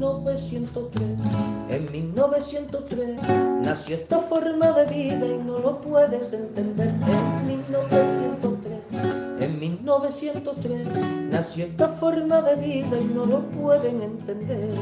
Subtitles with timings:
[0.00, 1.02] 1903.
[1.68, 3.18] En 1903
[3.62, 6.88] nació esta forma de vida y no lo puedes entender.
[6.88, 8.80] En 1903,
[9.40, 10.86] en 1903
[11.30, 14.74] nació esta forma de vida y no lo pueden entender.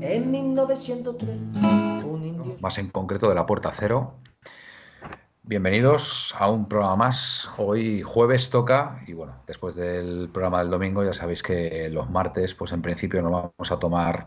[0.00, 1.36] En 1903,
[2.06, 2.56] un indio...
[2.62, 4.14] Más en concreto de la Puerta Cero.
[5.48, 7.48] Bienvenidos a un programa más.
[7.56, 12.52] Hoy jueves toca y bueno, después del programa del domingo ya sabéis que los martes
[12.54, 14.26] pues en principio no vamos a tomar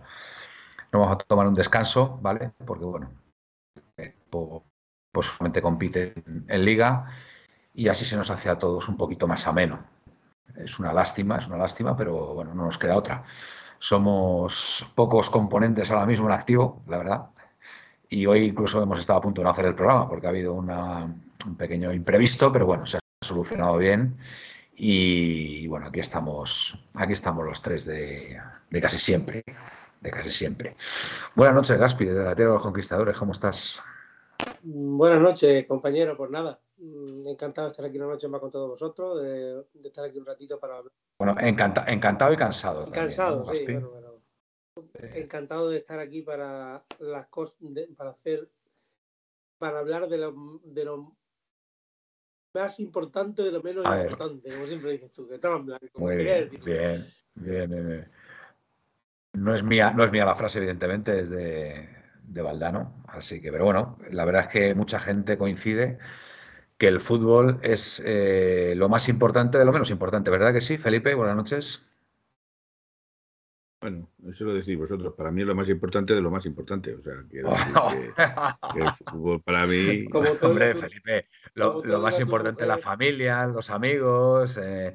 [0.93, 2.53] no vamos a tomar un descanso, ¿vale?
[2.65, 3.11] Porque bueno,
[5.11, 6.13] pues solamente compite
[6.47, 7.07] en liga
[7.73, 9.83] y así se nos hace a todos un poquito más ameno.
[10.55, 13.23] Es una lástima, es una lástima, pero bueno, no nos queda otra.
[13.77, 17.29] Somos pocos componentes ahora mismo en activo, la verdad.
[18.09, 20.53] Y hoy incluso hemos estado a punto de no hacer el programa porque ha habido
[20.53, 21.03] una,
[21.45, 24.17] un pequeño imprevisto, pero bueno, se ha solucionado bien.
[24.75, 29.43] Y, bueno, aquí estamos, aquí estamos los tres de, de, casi siempre,
[29.99, 30.75] de casi siempre.
[31.35, 33.79] Buenas noches, Gaspi, de la Tierra de los Conquistadores, ¿cómo estás?
[34.63, 36.59] Buenas noches, compañero, pues nada,
[37.25, 40.25] encantado de estar aquí una noche más con todos vosotros, de, de estar aquí un
[40.25, 40.93] ratito para hablar.
[41.19, 42.83] Bueno, encanta, encantado y cansado.
[42.85, 44.08] También, cansado, ¿no, sí, bueno, bueno.
[44.93, 47.57] Encantado de estar aquí para las cosas,
[47.97, 48.49] para hacer,
[49.57, 51.15] para hablar de lo, de lo
[52.53, 54.01] más importante de lo menos A ver.
[54.03, 55.99] importante, como siempre dices tú, que estaba en blanco.
[55.99, 58.11] Muy bien, bien, bien.
[59.33, 61.89] No es mía, no es mía la frase, evidentemente, es de,
[62.23, 63.03] de Valdano.
[63.07, 65.99] Así que, pero bueno, la verdad es que mucha gente coincide
[66.77, 70.77] que el fútbol es eh, lo más importante de lo menos importante, ¿verdad que sí,
[70.77, 71.13] Felipe?
[71.13, 71.88] Buenas noches.
[73.81, 75.13] Bueno, eso lo decís vosotros.
[75.15, 76.93] Para mí es lo más importante de lo más importante.
[76.93, 78.13] O sea, quiero decir que,
[78.73, 80.05] que el fútbol para mí.
[80.09, 84.57] Como Hombre, lo- Felipe, lo, más importante es la familia, los amigos.
[84.61, 84.93] eh,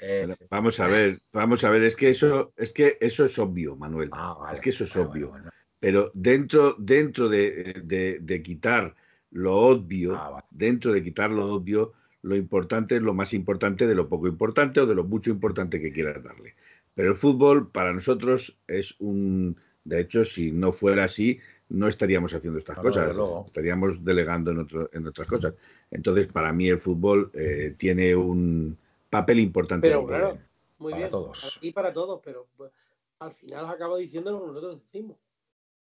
[0.00, 3.38] eh, Bueno, Vamos a ver, vamos a ver, es que eso, es que eso es
[3.38, 4.10] obvio, Manuel.
[4.12, 5.30] ah, vale, es que eso es obvio.
[5.30, 5.50] bueno, bueno.
[5.78, 8.94] Pero dentro, dentro de, de- de quitar
[9.30, 10.46] lo obvio, Ah, vale.
[10.50, 11.92] dentro de quitar lo obvio,
[12.22, 15.80] lo importante es lo más importante de lo poco importante o de lo mucho importante
[15.80, 16.54] que quieras darle.
[16.96, 22.34] Pero el fútbol para nosotros es un, de hecho, si no fuera así, no estaríamos
[22.34, 25.54] haciendo estas No, cosas, estaríamos delegando en, otro- en otras cosas.
[25.90, 28.76] Entonces, para mí el fútbol eh, tiene un
[29.10, 29.88] papel importante.
[29.88, 30.38] Pero en- claro,
[30.78, 31.10] muy para bien.
[31.12, 31.58] todos.
[31.62, 32.72] Y para todos, pero pues,
[33.18, 35.18] al final acaba diciendo lo que nosotros decimos.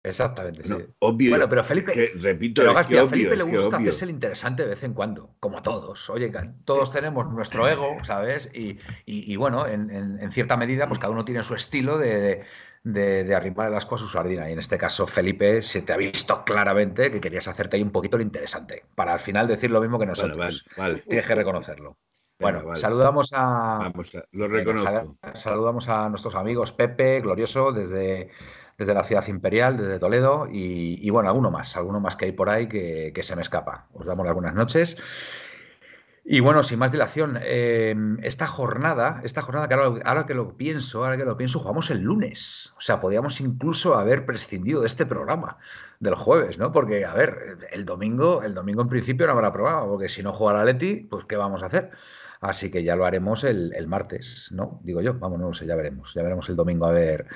[0.04, 0.74] Exactamente, sí.
[1.00, 1.30] obvio.
[1.30, 3.78] Bueno, pero Felipe, es que, repito, Pero es que a obvio, Felipe es le gusta
[3.78, 3.90] obvio.
[3.90, 6.10] hacerse el interesante de vez en cuando, como a todos.
[6.10, 6.32] Oye,
[6.66, 8.50] todos tenemos nuestro ego, ¿sabes?
[8.54, 12.00] Y, y- y bueno, en, en- en cierta medida, pues cada uno tiene su estilo
[12.00, 12.44] de,
[12.84, 14.50] de, arrimar el asco a su sardina.
[14.50, 17.92] Y en este caso, Felipe, se te ha visto claramente que querías hacerte ahí un
[17.92, 20.66] poquito lo interesante, para al final decir lo mismo que Bueno, nosotros.
[20.78, 21.04] vale, vale.
[21.08, 21.98] Tienes que reconocerlo.
[22.40, 22.80] Bueno, vale.
[22.80, 24.90] saludamos a, Vamos, a- lo reconozco.
[25.22, 28.32] sal- saludamos a nuestros amigos Pepe, Glorioso, desde,
[28.82, 32.50] desde la ciudad imperial, desde Toledo, y, bueno, alguno más, alguno más que hay por
[32.50, 33.86] ahí que, se me escapa.
[33.94, 34.98] Os damos las buenas noches.
[36.24, 40.56] Y bueno, sin más dilación, eh, esta jornada, esta jornada que ahora, ahora que lo
[40.58, 42.74] pienso, ahora que lo pienso, jugamos el lunes.
[42.78, 45.58] O sea, podíamos incluso haber prescindido de este programa
[46.00, 46.72] del jueves, ¿no?
[46.72, 50.34] Porque, a ver, el domingo, el domingo en principio no habrá programa, porque si no
[50.34, 51.92] juega la Leti, pues ¿qué vamos a hacer?
[52.40, 54.80] Así que ya lo haremos el, el martes, ¿no?
[54.84, 56.14] Digo yo, vamos, no lo sé, ya veremos.
[56.16, 57.28] Ya veremos el domingo a ver.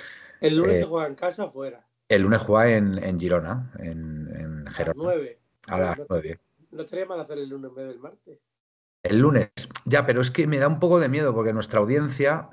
[0.48, 1.86] El lunes Eh, te juega en casa afuera.
[2.08, 5.40] El lunes juega en, en Girona, en, en A las Gerona, 9.
[5.68, 6.40] a las no, 9.
[6.72, 8.40] no estaría mal hacer el lunes en vez del martes.
[9.04, 9.50] El lunes,
[9.86, 12.50] ya, pero es que me da un poco de miedo porque nuestra audiencia,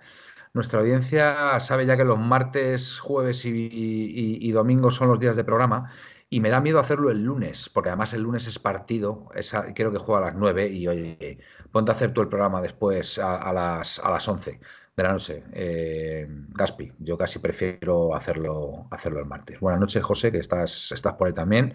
[0.53, 5.37] nuestra audiencia sabe ya que los martes, jueves y, y- y domingos son los días
[5.37, 5.91] de programa
[6.29, 9.73] y me da miedo hacerlo el lunes, porque además el lunes es partido, es a-
[9.75, 11.39] creo que juega a las 9 y oye,
[11.71, 14.61] ponte a hacer tú el programa después a, a las, a las 11
[14.97, 15.43] de la noche.
[15.53, 19.59] Eh, Gaspi, yo casi prefiero hacerlo, hacerlo el martes.
[19.61, 21.73] Buenas noches, José, que estás, estás por ahí también.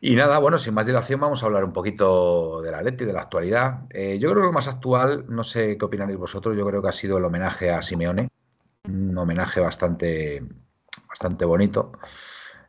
[0.00, 3.12] Y nada, bueno, sin más dilación, vamos a hablar un poquito de la Leti, de
[3.12, 3.80] la actualidad.
[3.90, 6.88] Eh, yo creo que lo más actual, no sé qué opinaréis vosotros, yo creo que
[6.88, 8.28] ha sido el homenaje a Simeone,
[8.84, 10.42] un homenaje bastante,
[11.08, 11.92] bastante bonito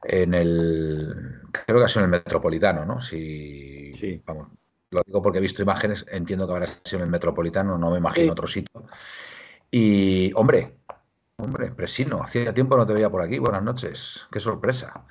[0.04, 3.02] en el, creo que ha sido en el Metropolitano, ¿no?
[3.02, 4.22] Si, Sí.
[4.26, 4.48] vamos,
[4.90, 7.98] lo digo porque he visto imágenes, entiendo que habrá sido en el Metropolitano, no me
[8.00, 8.86] imagino otro sitio.
[9.71, 10.77] Y, hombre,
[11.38, 15.06] hombre, Presino, hacía tiempo no te veía por aquí, buenas noches, qué sorpresa.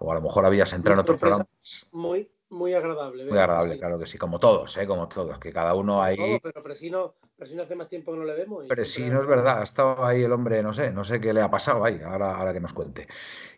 [0.00, 1.46] O a lo mejor habías entrado en otro programa.
[1.92, 3.24] Muy, muy agradable.
[3.24, 4.86] Muy agradable, claro que sí, como todos, ¿eh?
[4.86, 6.40] como todos, que cada uno ahí...
[6.42, 8.66] pero Presino, Presino hace más tiempo que no le vemos.
[8.66, 11.50] Presino es verdad, ha estado ahí el hombre, no sé, no sé qué le ha
[11.50, 13.06] pasado ahí, ahora, ahora que nos cuente.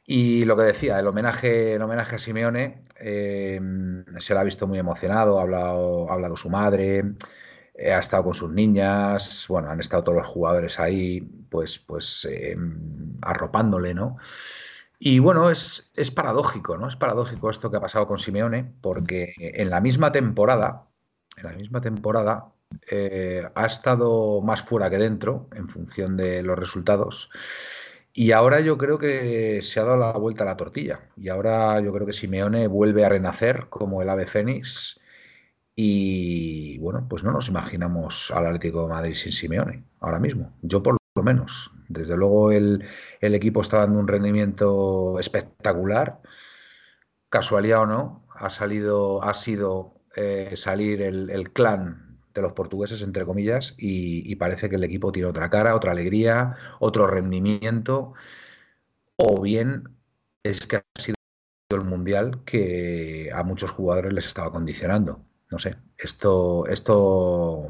[0.07, 4.67] Y lo que decía, el homenaje, el homenaje a Simeone, em, se lo ha visto
[4.67, 7.05] muy emocionado, ha hablado, ha hablado su madre,
[7.75, 12.27] eh, ha estado con sus niñas, bueno, han estado todos los jugadores ahí, pues, pues
[12.31, 14.17] em, arropándole, ¿no?
[14.99, 16.89] Y bueno, es, es, paradójico, ¿no?
[16.89, 20.87] Es paradójico esto que ha pasado con Simeone, porque en la misma temporada,
[21.37, 22.55] en la misma temporada,
[22.91, 27.31] eh, ha estado más fuera que dentro en función de los resultados.
[28.13, 31.01] Y ahora yo creo que se ha dado la vuelta a la tortilla.
[31.17, 35.01] Y ahora yo creo que Simeone vuelve a renacer como el ave fénix.
[35.77, 40.53] Y bueno, pues no nos imaginamos al Atlético de Madrid sin Simeone ahora mismo.
[40.63, 41.71] Yo por lo menos.
[41.89, 42.85] Desde luego el,
[43.21, 46.21] equipo está dando un rendimiento espectacular.
[47.29, 52.05] Casualidad o no, ha salido, ha sido eh, salir el, el clan
[52.35, 56.57] de los portugueses, entre comillas, y, parece que el equipo tiene otra cara, otra alegría,
[56.81, 58.15] otro rendimiento,
[59.17, 59.85] o bien
[60.43, 61.17] es que ha sido
[61.71, 65.25] el mundial que a muchos jugadores les estaba condicionando.
[65.55, 67.69] No sé, esto, esto,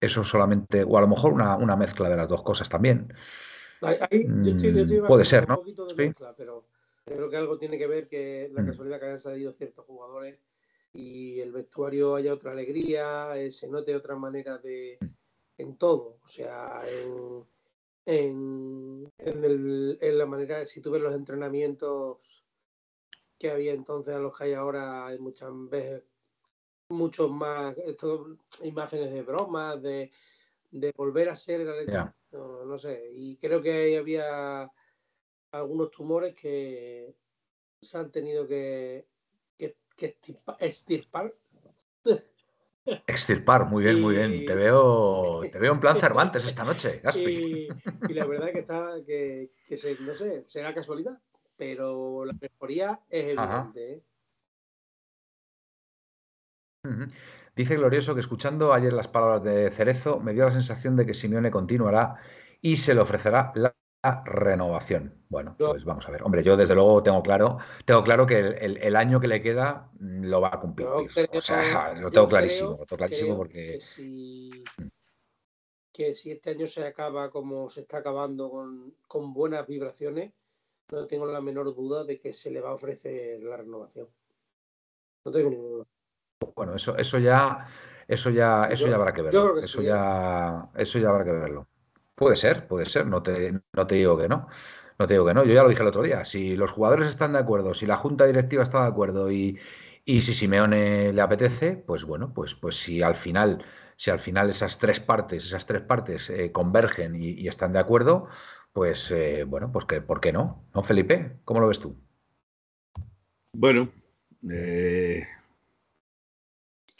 [0.00, 3.14] eso solamente, o a lo mejor una, mezcla de las dos cosas también.
[5.06, 5.62] puede ser, ¿no?
[6.36, 6.66] pero
[7.04, 8.66] creo que algo tiene que ver que la mm.
[8.66, 10.40] casualidad que hayan salido ciertos jugadores
[10.92, 14.98] y el vestuario haya otra alegría, eh, se note otra manera de
[15.58, 17.46] en todo, o sea, en,
[18.04, 22.44] en, en, la manera, si tú ves los entrenamientos
[23.38, 26.02] que había entonces a los que hay ahora, hay muchas veces
[26.88, 30.10] muchos más esto, imágenes de bromas, de,
[30.70, 31.66] de volver a ser
[32.32, 34.70] no, no, sé, y creo que había
[35.52, 37.14] algunos tumores que
[37.80, 39.06] se han tenido que
[39.96, 40.16] que
[40.60, 41.34] extirpar.
[43.08, 44.46] Extirpar, muy bien, muy bien.
[44.46, 47.68] Te veo, te veo en plan Cervantes esta noche, Gaspi.
[48.08, 51.18] Y, la verdad que está, que, se, no sé, será casualidad,
[51.56, 53.94] pero la mejoría es evidente.
[53.94, 54.02] ¿eh?
[57.56, 61.14] Dice Glorioso que escuchando ayer las palabras de Cerezo me dio la sensación de que
[61.14, 62.16] Simeone continuará
[62.60, 63.74] y se le ofrecerá la
[64.24, 65.24] renovación.
[65.28, 66.22] Bueno, pues vamos a ver.
[66.22, 70.26] Hombre, yo desde luego tengo claro, tengo claro que el, año que le queda mm,
[70.26, 70.86] lo va a cumplir.
[70.86, 73.72] o sea, lo tengo clarísimo, lo tengo clarísimo porque.
[73.72, 74.50] Que si,
[75.92, 78.50] que si, este año se acaba como se está acabando
[79.08, 80.32] con, buenas vibraciones,
[80.90, 84.08] no tengo la menor duda de que se le va a ofrecer la renovación.
[85.24, 85.84] No tengo ninguna
[86.54, 87.66] Bueno, eso, eso ya,
[88.08, 89.58] eso ya, eso ya habrá que verlo.
[89.58, 89.84] eso ¿eh?
[89.84, 91.68] ya, eso ya habrá que verlo.
[92.14, 94.48] Puede ser, puede ser, no te, no te digo que no.
[94.98, 96.24] No te digo que no, yo ya lo dije el otro día.
[96.24, 99.58] Si los jugadores están de acuerdo, si la junta directiva está de acuerdo y,
[100.06, 103.64] y si Simeone le apetece, pues bueno, pues, pues si al final,
[103.96, 108.28] si al final esas tres partes, esas tres partes eh, convergen y, están de acuerdo,
[108.72, 110.64] pues eh, bueno, pues que, ¿por qué no?
[110.74, 111.40] ¿No, Felipe?
[111.44, 111.96] ¿Cómo lo ves tú?
[113.52, 113.90] Bueno,
[114.50, 115.26] eh,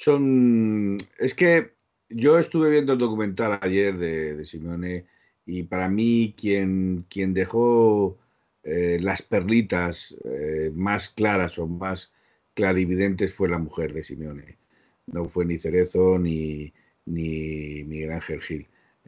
[0.07, 0.97] son.
[1.19, 1.73] Es que
[2.09, 5.07] yo estuve viendo el documental ayer de, de Simeone
[5.45, 8.17] y para mí quien, quien dejó
[8.63, 12.13] eh, las perlitas eh, más claras o más
[12.55, 14.59] clarividentes fue la mujer de Simeone.
[15.07, 16.73] No fue ni Cerezo ni,
[17.05, 18.67] ni Miguel Ángel Gil.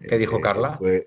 [0.08, 0.70] ¿Qué dijo eh, Carla?
[0.70, 1.06] Fue,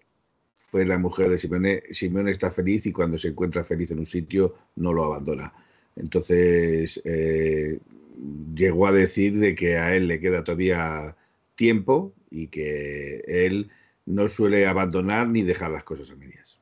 [0.53, 1.83] fue la mujer de Simeone.
[1.91, 5.53] Simeone está feliz y cuando se encuentra feliz en un sitio no lo abandona.
[5.97, 7.01] Entonces
[8.55, 11.15] llegó a decir de que a él le queda todavía
[11.55, 13.71] tiempo y que él
[14.05, 16.59] no suele abandonar ni dejar las cosas a medias.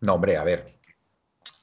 [0.00, 0.74] No, hombre, a ver,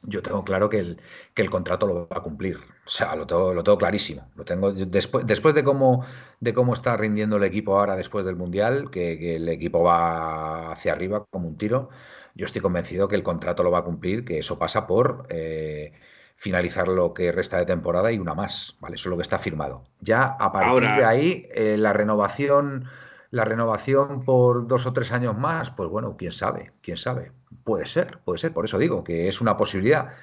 [0.03, 1.01] yo tengo claro que el,
[1.33, 2.57] que el contrato lo va a cumplir.
[2.85, 4.29] O sea, lo tengo, lo tengo clarísimo.
[4.35, 6.05] Lo tengo después, después de cómo
[6.39, 10.93] de cómo está rindiendo el equipo ahora después del Mundial, que, el equipo va hacia
[10.93, 11.89] arriba como un tiro.
[12.35, 15.93] Yo estoy convencido que el contrato lo va a cumplir, que eso pasa por eh,
[16.41, 18.95] finalizar lo que resta de temporada y una más, ¿vale?
[18.95, 19.83] Eso es lo que está firmado.
[19.99, 22.85] Ya a partir de ahí, eh, la renovación,
[23.29, 27.31] la renovación por dos o tres años más, pues bueno, quién sabe, quién sabe.
[27.63, 30.13] Puede ser, puede ser, por eso digo que es una posibilidad.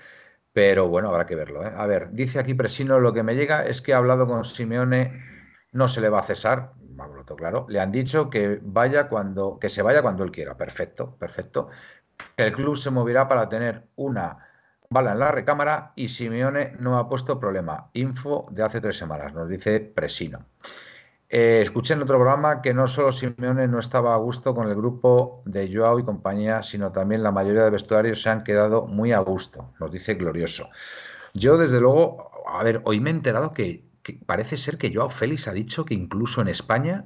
[0.53, 1.65] Pero bueno, habrá que verlo.
[1.65, 1.73] ¿eh?
[1.77, 5.23] A ver, dice aquí Presino, lo que me llega es que ha hablado con Simeone,
[5.71, 7.67] no se le va a cesar, vamos, lo claro.
[7.69, 10.57] Le han dicho que vaya cuando, que se vaya cuando él quiera.
[10.57, 11.69] Perfecto, perfecto.
[12.37, 14.48] El club se moverá para tener una
[14.91, 17.91] bala en la recámara y Simeone no ha puesto problema.
[17.93, 20.47] Info de hace tres semanas, nos dice Presino.
[21.29, 24.75] Eh, escuché en otro programa que no solo Simeone no estaba a gusto con el
[24.75, 29.13] grupo de Joao y compañía, sino también la mayoría de vestuarios se han quedado muy
[29.13, 30.71] a gusto, nos dice Glorioso.
[31.35, 33.85] Yo, desde luego, a ver, hoy me he enterado que,
[34.25, 37.05] parece ser que Joao Félix ha dicho que incluso en España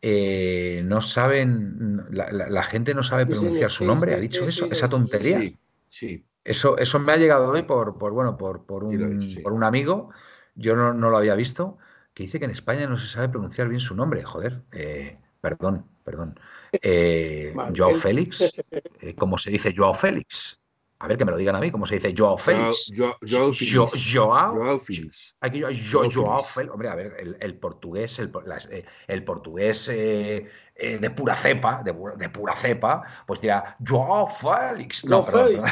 [0.00, 5.40] eh, no saben, la, gente no sabe pronunciar su nombre, ha dicho eso, esa tontería.
[5.40, 6.24] Sí, sí.
[6.44, 10.10] Eso, eso me ha llegado hoy por, por bueno, por, por, un, por un amigo,
[10.54, 11.78] yo no, no lo había visto
[12.14, 14.22] que dice que en España no se sabe pronunciar bien su nombre.
[14.22, 16.38] Joder, eh, perdón, perdón.
[16.72, 18.58] Eh, Joao Félix,
[19.00, 20.58] eh, ¿cómo se dice Joao Félix?
[20.98, 22.92] A ver que me lo digan a mí, ¿cómo se dice Joao Félix?
[22.96, 25.34] Joao, Joao, Joao Félix.
[26.14, 26.72] Joao Félix.
[26.72, 28.30] Hombre, a ver, el, portugués, el,
[29.08, 29.90] el portugués
[30.82, 35.04] de pura cepa, de, pura cepa, pues dirá Joao Félix.
[35.04, 35.62] No, perdón,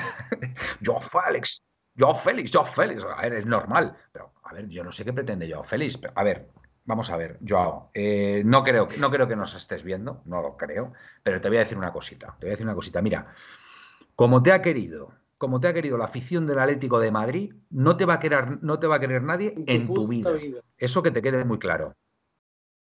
[0.84, 1.62] Joao Félix.
[1.98, 3.02] Joao Félix, Joao Félix.
[3.04, 6.12] A ver, es normal, pero a ver, yo no sé qué pretende Joao Félix, pero
[6.16, 6.48] a ver,
[6.84, 10.56] vamos a ver, Joao, eh, no, creo, no creo que nos estés viendo, no lo
[10.56, 13.34] creo, pero te voy a decir una cosita, te voy a decir una cosita, mira,
[14.16, 17.96] como te ha querido, como te ha querido la afición del Atlético de Madrid, no
[17.96, 20.32] te va a querer, no te va a querer nadie en tu, vida.
[20.76, 21.94] Eso que te quede muy claro.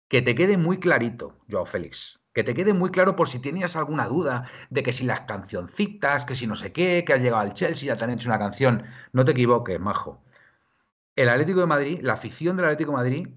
[0.08, 2.20] Que te quede muy clarito, Joao Félix.
[2.34, 6.26] Que te quede muy claro por si tenías alguna duda de que si las cancioncitas,
[6.26, 8.40] que si no sé qué, que has llegado al Chelsea, ya te han hecho una
[8.40, 8.84] canción.
[9.14, 10.26] No te equivoques, majo
[11.16, 13.28] el Atlético de Madrid, la afición del Atlético de Madrid,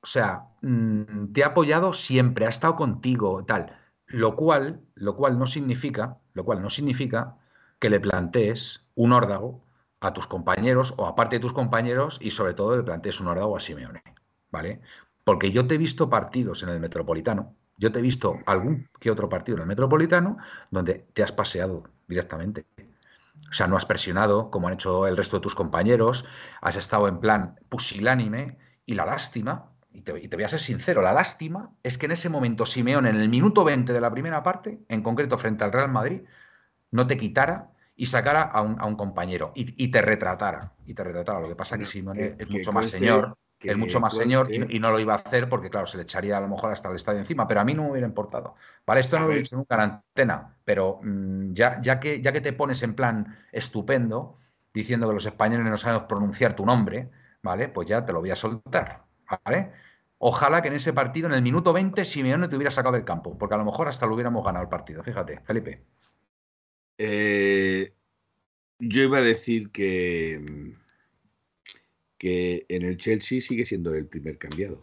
[0.00, 3.76] o sea, mm, te ha apoyado siempre, ha estado contigo, tal.
[4.06, 7.36] Lo cual, lo cual no significa, lo cual no significa
[7.78, 9.64] que le plantees un órdago
[10.00, 13.56] a tus compañeros o aparte de tus compañeros y sobre todo le plantees un órdago
[13.56, 14.02] a Simeone,
[14.50, 14.80] ¿vale?
[15.28, 19.10] Porque yo te he visto partidos en el Metropolitano, yo te he visto algún que
[19.10, 20.38] otro partido en el Metropolitano
[20.70, 22.64] donde te has paseado directamente.
[23.50, 26.24] O sea, no has presionado como han hecho el resto de tus compañeros,
[26.62, 28.56] has estado en plan pusilánime
[28.86, 32.30] y la lástima, y te, voy a ser sincero, la lástima es que en ese
[32.30, 35.90] momento Simeón, en el minuto 20 de la primera parte, en concreto frente al Real
[35.90, 36.22] Madrid,
[36.90, 40.72] no te quitara y sacara a un, compañero y, te retratara.
[40.86, 41.38] Y te retratara.
[41.38, 44.78] Lo que pasa es que Simeone es mucho más señor es mucho más señor y,
[44.78, 46.96] no lo iba a hacer porque, claro, se le echaría a lo mejor hasta el
[46.96, 48.54] estadio encima, pero a mí no me hubiera importado.
[48.86, 52.32] Vale, esto no lo he dicho nunca en antena, pero mm, ya, ya, que, ya
[52.32, 54.38] que te pones en plan estupendo,
[54.72, 57.10] diciendo que los españoles no saben pronunciar tu nombre,
[57.42, 57.68] ¿vale?
[57.68, 59.02] Pues ya te lo voy a soltar,
[59.44, 59.72] ¿vale?
[60.18, 63.38] Ojalá que en ese partido, en el minuto 20, Simeone te hubiera sacado del campo,
[63.38, 65.02] porque a lo mejor hasta lo hubiéramos ganado el partido.
[65.02, 65.84] Fíjate, Felipe.
[66.98, 67.92] Eh,
[68.80, 70.74] yo iba a decir que
[72.18, 74.82] que en el Chelsea sigue siendo el primer cambiado.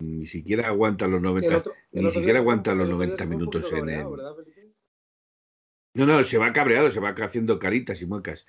[0.00, 4.04] Ni siquiera aguanta los 90, ni siquiera aguanta los 90 minutos en el...
[5.94, 8.46] No, no, se va cabreado, se va haciendo caritas y muecas.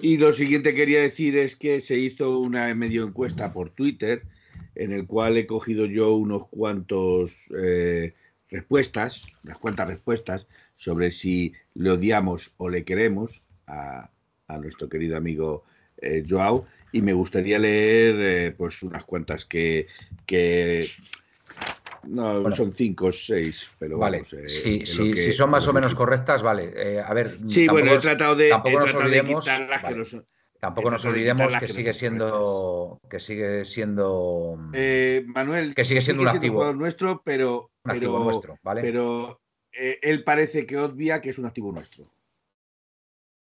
[0.00, 4.22] Y lo siguiente que quería decir es que se hizo una medio encuesta por Twitter
[4.76, 8.14] en el cual he cogido yo unos cuantos eh,
[8.48, 14.10] respuestas, unas cuantas respuestas sobre si le odiamos o le queremos a,
[14.46, 15.64] a nuestro querido amigo
[15.98, 19.86] eh, Joao, y me gustaría leer eh, pues unas cuantas que,
[20.26, 20.88] que
[22.04, 24.22] no, son cinco o seis, pero vale.
[24.32, 27.00] Eh, si son más o menos correctas, vale.
[27.00, 27.38] a ver.
[27.48, 30.26] Sí, bueno, he tratado de, tampoco nos olvidemos, que no son.
[30.60, 34.56] Tampoco nos olvidemos que, sigue siendo que sigue siendo
[35.26, 38.80] Manuel que sigue siendo un activo nuestro, pero activo nuestro, ¿vale?
[38.80, 39.40] Pero
[39.72, 42.13] él parece que obvia que es un activo nuestro.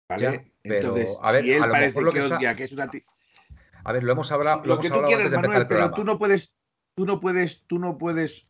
[0.09, 0.51] ¿Vale?
[0.63, 2.89] Entonces, a ver, si él parece que, odia, que es una.
[3.83, 4.63] A ver, lo hemos hablado.
[4.65, 6.55] Lo, que tú quieras, Manuel, pero tú no puedes,
[6.95, 8.47] tú no puedes, tú no puedes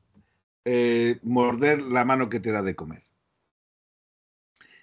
[0.66, 3.04] eh, morder la mano que te da de comer.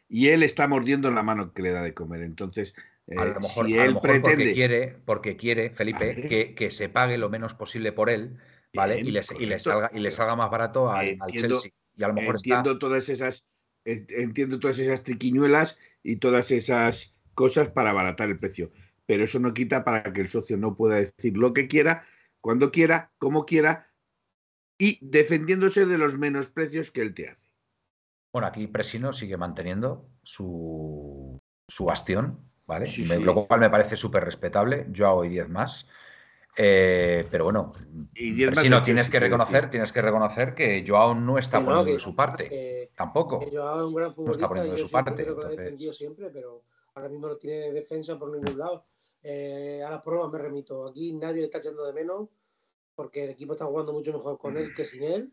[0.08, 2.22] Y él está mordiendo la mano que le da de comer.
[2.22, 2.74] Entonces,
[3.06, 4.36] eh, a lo mejor, si él pretende.
[4.36, 8.38] Porque quiere, porque quiere Felipe, que, que, se pague lo menos posible por él,
[8.74, 9.00] ¿vale?
[9.00, 11.72] y, le, y, le salga, y le salga más barato al, Chelsea.
[11.96, 13.44] Y a lo mejor entiendo todas esas
[13.84, 18.72] entiendo todas esas triquiñuelas y todas esas cosas para abaratar el precio.
[19.06, 22.06] Pero eso no quita para que el socio no pueda decir lo que quiera,
[22.40, 23.90] cuando quiera, como quiera
[24.78, 27.46] y defendiéndose de los menos precios que él te hace.
[28.32, 32.86] Bueno, aquí Presino sigue manteniendo su, su bastión, ¿vale?
[33.20, 34.86] Lo cual me parece súper respetable.
[34.90, 35.86] Yo hago 10 más.
[36.56, 37.72] Eh, pero bueno,
[38.14, 42.14] si no tienes que reconocer, tienes que reconocer que Joao no está poniendo de su
[42.14, 42.90] parte.
[42.94, 43.44] tampoco.
[43.50, 44.24] Joao es un gran futbolista.
[44.26, 45.26] No está poniendo de su parte.
[45.26, 46.62] Lo he defendido siempre, pero
[46.94, 48.84] ahora mismo no tiene defensa por ningún lado.
[49.22, 50.86] Eh, a las pruebas me remito.
[50.86, 52.28] Aquí nadie le está echando de menos
[52.94, 55.32] porque el equipo está jugando mucho mejor con él que sin él.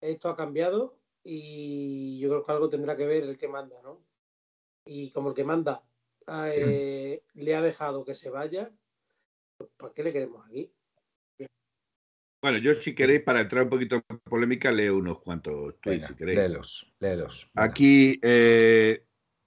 [0.00, 4.00] Esto ha cambiado y yo creo que algo tendrá que ver el que manda, ¿no?
[4.84, 5.84] y como el que manda
[6.26, 8.70] eh, le ha dejado que se vaya,
[9.76, 10.72] ¿para qué le queremos aquí?
[12.42, 16.14] Bueno, yo si queréis, para entrar un poquito en polémica, leo unos cuantos tweets, si
[16.14, 16.38] queréis.
[16.38, 17.48] Léelos, léelos.
[17.54, 19.04] Aquí, eh,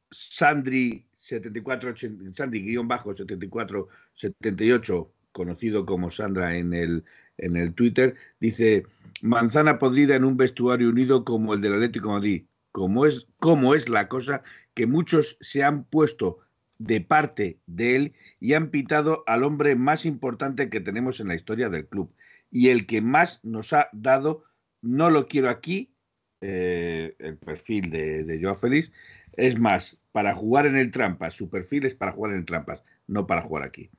[0.10, 1.94] Sandri 74,
[2.34, 7.04] Sandri-74, 78, conocido como Sandra en el,
[7.38, 8.86] en el Twitter, dice,
[9.22, 12.46] manzana podrida en un vestuario unido como el del Atlético de Madrid.
[12.72, 14.44] Como es, como es la cosa
[14.74, 16.40] que muchos se han puesto
[16.78, 21.36] de parte de él y han pitado al hombre más importante que tenemos en la
[21.36, 22.14] historia del club
[22.52, 24.44] y el que más nos ha dado,
[24.82, 25.94] no lo quiero aquí,
[26.42, 28.92] eh, el perfil de, de Joao Félix,
[29.34, 32.84] es más, para jugar en el Trampas, su perfil es para jugar en el Trampas,
[33.08, 33.90] no para jugar aquí.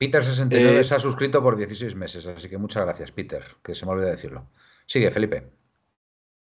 [0.00, 3.84] Peter69 eh, se ha suscrito por 16 meses, así que muchas gracias, Peter, que se
[3.84, 4.48] me olvidó decirlo.
[4.86, 5.44] Sigue, Felipe.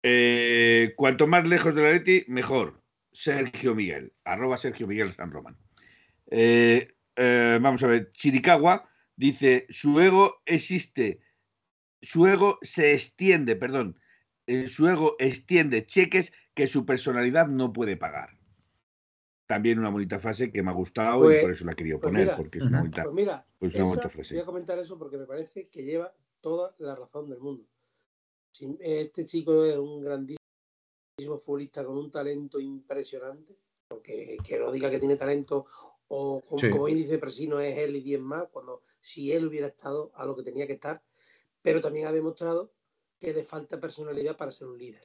[0.03, 2.80] Eh, cuanto más lejos de la Leti, mejor.
[3.11, 5.57] Sergio Miguel, arroba Sergio Miguel San Román.
[6.27, 6.87] Eh,
[7.61, 11.21] vamos a ver, Chiricagua dice, su ego existe
[12.03, 13.99] su ego se extiende, perdón,
[14.47, 18.39] eh, su ego extiende cheques que su personalidad no puede pagar.
[19.45, 22.09] También una bonita frase que me ha gustado y Pues- por eso la quería pues
[22.09, 24.33] poner, mira, porque es una bonita, Pues mira, pues una esa- bonita frase.
[24.33, 27.67] voy a comentar eso porque me parece que lleva toda la razón del mundo.
[28.79, 30.40] Este chico es un grandísimo
[31.17, 33.55] futbolista con un talento impresionante,
[33.87, 35.65] porque que no diga que tiene talento
[36.07, 36.69] o como, Sí.
[36.69, 40.25] como bien dice Presino es él y 10 más, cuando si él hubiera estado a
[40.25, 41.01] lo que tenía que estar,
[41.61, 42.73] pero también ha demostrado
[43.19, 45.03] que le falta personalidad para ser un líder.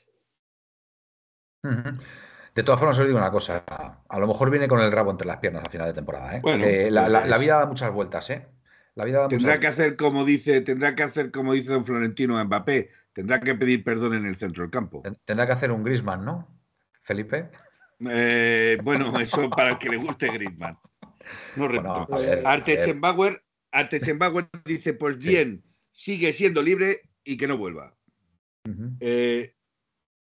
[2.55, 3.59] De todas formas, os digo una cosa.
[4.09, 6.37] A lo mejor viene con el rabo entre las piernas a final de temporada.
[6.37, 6.41] ¿eh?
[6.41, 8.47] Bueno, Eh, la, la- la vida da muchas vueltas, ¿eh?
[8.95, 11.85] La vida da Tendrá muchas que hacer como dice, tendrá que hacer como dice don
[11.85, 15.01] Florentino a Mbappé, tendrá que pedir perdón en el centro del campo.
[15.03, 16.47] Ten- Tendrá que hacer un Grisman, ¿no?
[17.03, 17.51] Felipe.
[18.01, 20.79] Eh, bueno, eso para el que le guste Griezmann.
[21.57, 22.47] No Bueno, a ver.
[22.47, 23.43] Artechenbauer,
[23.73, 25.23] Artechenbauer dice, pues Sí.
[25.29, 27.97] bien, sigue siendo libre y que no vuelva.
[29.01, 29.55] Eh,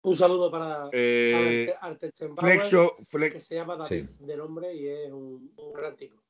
[0.04, 2.96] Un saludo para, eh, para Arte- Artechenbauer, Flexo,
[3.32, 4.16] que se llama David Sí.
[4.26, 6.20] de nombre y es un, un gran tipo.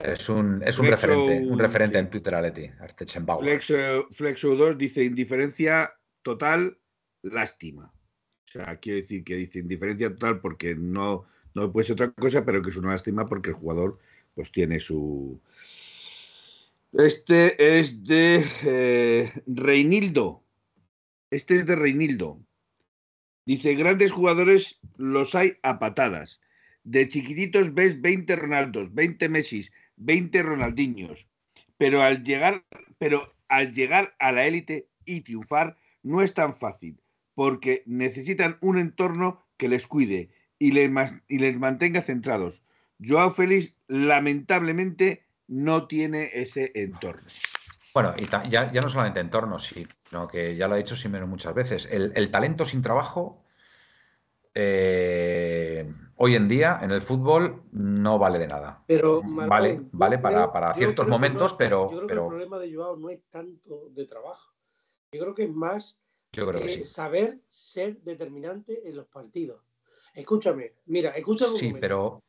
[0.00, 2.04] Es un, es un Flexo- referente, un referente sí.
[2.04, 3.44] en Twitter Aleti, Artechenbauer.
[3.44, 6.78] Flexo, Flexo 2 dice indiferencia total,
[7.22, 7.92] lástima.
[8.46, 12.44] O sea, quiero decir que dice indiferencia total porque no, no puede ser otra cosa,
[12.44, 13.98] pero que es una lástima porque el jugador
[14.34, 15.40] pues tiene su...
[16.92, 20.42] Este es de eh, Reinildo.
[21.30, 22.40] Este es de Reinildo.
[23.46, 26.40] Dice, grandes jugadores los hay a patadas.
[26.82, 31.26] De chiquititos ves 20 Ronaldos, 20 Messis, 20 Ronaldinhos.
[31.76, 32.64] Pero al llegar,
[32.98, 37.00] pero al llegar a la élite y triunfar no es tan fácil,
[37.34, 40.90] porque necesitan un entorno que les cuide y les,
[41.28, 42.62] y les mantenga centrados.
[43.02, 47.26] Joao Félix lamentablemente no tiene ese entorno.
[47.92, 51.54] Bueno, y ya, ya no solamente entornos, sino que ya lo ha dicho Simeno muchas
[51.54, 51.88] veces.
[51.90, 53.39] El, el talento sin trabajo,
[54.54, 58.82] eh, hoy en día en el fútbol no vale de nada.
[58.86, 62.24] Pero, Vale, vale para- creo- para yo ciertos momentos, no- pero- Yo creo pero- que
[62.24, 64.52] el problema de Joao no es tanto de trabajo.
[65.12, 65.98] Yo creo que es más
[66.32, 66.84] Yo creo que eh, sí.
[66.84, 69.62] saber ser determinante en los partidos.
[70.14, 71.80] Escúchame, mira, escúchame un Sí, momento.
[71.80, 72.20] pero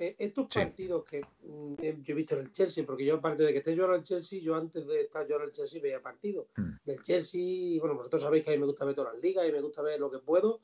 [0.00, 0.58] Eh, estos Sí.
[0.58, 3.58] partidos que mm, eh, yo he visto en el Chelsea, porque yo aparte de que
[3.58, 6.46] esté yo en el Chelsea, yo antes de estar yo en el Chelsea veía partidos
[6.56, 6.70] Mm.
[6.84, 7.78] del Chelsea.
[7.80, 9.80] Bueno, vosotros sabéis que a mí me gusta ver todas las ligas y me gusta
[9.82, 10.60] ver lo que puedo.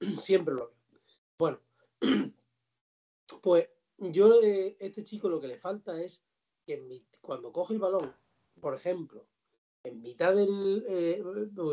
[0.20, 0.76] Siempre lo veo.
[1.38, 1.60] Bueno,
[3.42, 6.22] pues yo, eh, este chico lo que le falta es
[6.66, 8.14] que cuando coge el balón,
[8.60, 9.26] por ejemplo,
[9.84, 11.22] en mitad del eh,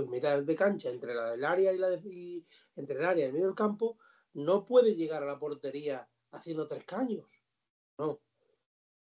[0.09, 3.33] mitad de cancha, entre la del área y la de- entre el área y el
[3.33, 3.97] medio del campo,
[4.33, 7.43] no puede llegar a la portería haciendo tres caños.
[7.97, 8.21] No.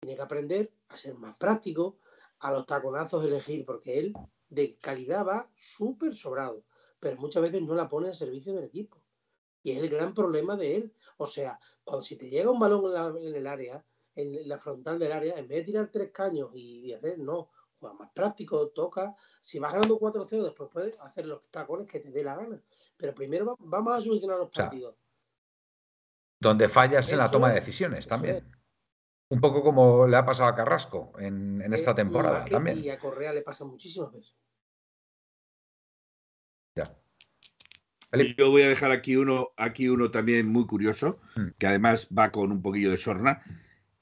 [0.00, 1.98] Tiene que aprender a ser más práctico,
[2.40, 4.12] a los taconazos elegir, porque él
[4.48, 6.64] de calidad va súper sobrado,
[7.00, 9.01] pero muchas veces no la pone al servicio del equipo.
[9.62, 10.94] Y es el gran problema de él.
[11.18, 14.58] O sea, cuando si te llega un balón en, la- en el área, en la
[14.58, 18.68] frontal del área, en vez de tirar tres caños y hacer, no, juega más práctico,
[18.68, 19.14] toca.
[19.40, 22.60] Si vas ganando 4-0, después puedes hacer los tacones que te dé la gana.
[22.96, 24.96] Pero primero va- vamos a solucionar los sea, partidos.
[26.40, 28.36] donde fallas en la toma de es, decisiones también.
[28.36, 28.44] es.
[29.28, 32.84] Un poco como le ha pasado a Carrasco en, en esta Eh, temporada también.
[32.84, 34.36] Y a Correa le pasa muchísimas veces.
[36.74, 36.84] Ya.
[38.36, 41.46] Yo voy a dejar aquí uno, aquí uno también muy curioso, Mm.
[41.58, 43.42] que además va con un poquillo de sorna.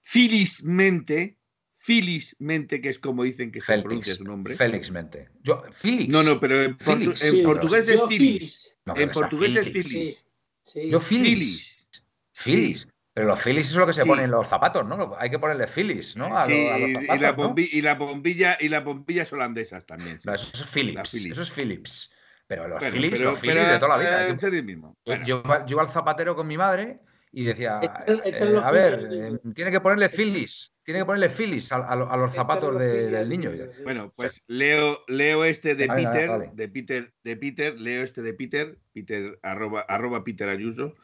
[0.00, 1.36] Felizmente,
[1.74, 4.56] felizmente, que es como dicen que se pronuncia su nombre.
[4.56, 5.28] Félix Mente.
[5.42, 6.08] Yo, Félix.
[6.08, 7.22] No, no, pero en, portu- Félix.
[7.22, 8.74] en Sí, portugués es.
[8.86, 9.72] No, En portugués es.
[9.72, 10.16] Sí,
[10.62, 10.90] sí.
[10.90, 11.00] Yo.
[11.00, 11.86] Filis.
[12.32, 12.88] Phillies.
[13.12, 15.14] Pero los Phillies es lo que se ponen en los zapatos, ¿no?
[15.18, 16.28] Hay que ponerle Phillies, ¿no?
[16.46, 20.16] sí, y, la bombilla, y las bombillas holandesas también.
[20.16, 21.14] eso es Phillips.
[21.14, 22.10] Eso es Phillips.
[22.50, 24.28] Pero los Phillies, los Phillies de toda la vida.
[24.28, 24.98] Eh, mismo.
[25.24, 26.98] Yo, iba al zapatero con mi madre
[27.30, 31.94] y decía, eh, a ver, eh, tiene que ponerle Phillies, tiene que ponerle Phillies a,
[31.94, 33.52] los zapatos del niño.
[33.84, 38.76] Bueno, pues leo, leo este de Peter, de Peter, de Peter, leo este de Peter,
[38.92, 40.96] Peter arroba, arroba Peter Ayuso.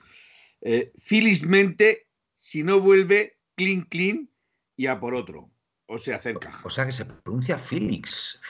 [0.62, 4.28] Eh, felizmente, si no vuelve, clean, clean
[4.74, 5.48] y a por otro.
[5.88, 6.50] O se acerca.
[6.64, 8.40] O sea que se pronuncia Felix.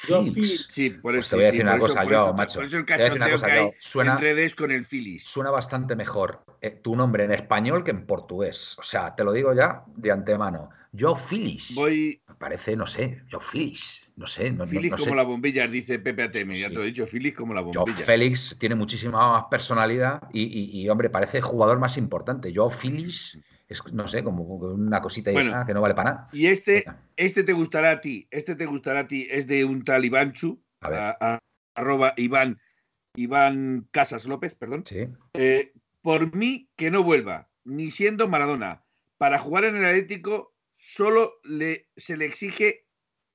[0.70, 1.30] Sí, por pues eso.
[1.30, 2.54] te voy a decir una cosa, yo, macho.
[2.58, 5.24] Por eso el cachondeo que hay suena, en redes con el Felix.
[5.24, 8.74] Suena bastante mejor eh, tu nombre en español que en portugués.
[8.78, 10.70] O sea, te lo digo ya de antemano.
[10.92, 11.74] Yo Felix.
[11.74, 12.22] Voy.
[12.26, 14.00] Me parece, no sé, yo Felix.
[14.16, 14.50] No sé.
[14.50, 16.52] No, Felix como la bombilla, dice Pepe Atm.
[16.52, 17.98] Ya te lo he dicho, Felix como la bombilla.
[17.98, 22.50] Yo Félix tiene muchísima más personalidad y, y, hombre, parece jugador más importante.
[22.50, 23.38] Yo Felix
[23.68, 26.28] es, no sé, como una cosita que no vale para nada.
[26.32, 26.84] Y este,
[27.16, 30.62] este te gustará a ti, este te gustará a ti, es de un tal Ivanchu,
[31.74, 32.60] arroba Iván,
[33.16, 34.84] Iván Casas López, perdón.
[34.86, 35.08] Sí.
[35.34, 38.84] Eh, por mí que no vuelva, ni siendo Maradona.
[39.18, 42.86] Para jugar en el Atlético solo le, se le exige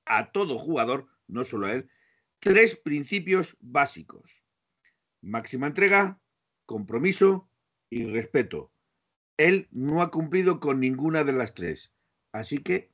[0.06, 1.90] a todo jugador, no solo a él,
[2.38, 4.42] tres principios básicos.
[5.20, 6.20] Máxima entrega,
[6.66, 7.48] compromiso
[7.90, 8.71] y respeto.
[9.42, 11.92] Él no ha cumplido con ninguna de las tres.
[12.32, 12.92] Así que,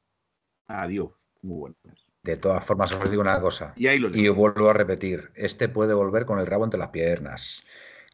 [0.66, 1.10] adiós.
[1.42, 2.06] Muy buenas.
[2.22, 3.72] De todas formas, os digo una cosa.
[3.76, 5.30] Y ahí lo Y vuelvo a repetir.
[5.34, 7.62] Este puede volver con el rabo entre las piernas.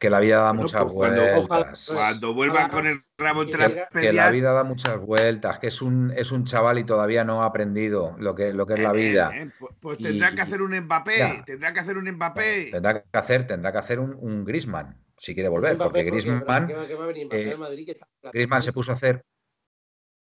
[0.01, 1.91] Que la vida da muchas pues vueltas.
[1.93, 4.03] Cuando, vuelva con el rabo entre las piernas.
[4.03, 5.61] Que la vida da muchas vueltas.
[5.61, 8.75] Que es un, es un chaval y todavía no ha aprendido lo que, lo que
[8.75, 9.31] es la eh, vida.
[9.33, 11.45] Eh, pues, pues tendrá que hacer un Mbappé.
[11.47, 12.71] Tendrá que hacer un Mbappé.
[12.73, 16.67] Tendrá que hacer, tendrá que hacer un, un Grisman si quiere volver, porque Griezmann,
[18.33, 19.25] Griezmann se puso a hacer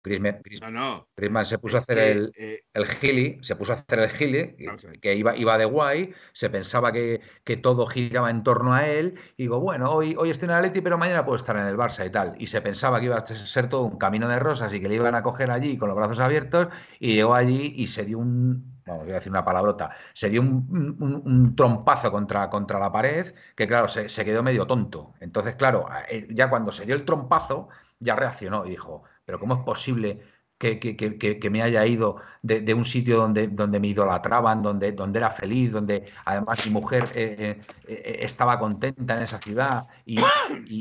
[0.08, 4.56] Griezmann, se puso a hacer el, eh, el gili, se puso a hacer el gili,
[5.02, 9.16] que iba, iba de guay, se pensaba que, que, todo giraba en torno a él,
[9.36, 11.76] y digo, bueno, hoy, hoy estoy en el Atleti, pero mañana puedo estar en el
[11.76, 12.36] Barça y tal.
[12.40, 14.96] Y se pensaba que iba a ser todo un camino de rosas y que le
[14.96, 16.68] iban a coger allí con los brazos abiertos,
[17.00, 20.42] y llegó allí y se dio un vamos, voy a decir una palabrota, se dio
[20.42, 25.14] un, trompazo contra, contra, la pared que, claro, se, se, quedó medio tonto.
[25.20, 27.70] Entonces, claro, eh, ya cuando se dio el trompazo,
[28.00, 30.22] ya reaccionó y dijo, pero ¿cómo es posible
[30.58, 35.72] que, me haya ido de, un sitio donde, donde me idolatraban, donde, donde era feliz,
[35.72, 40.18] donde además mi mujer eh, eh, eh, estaba contenta en esa ciudad y,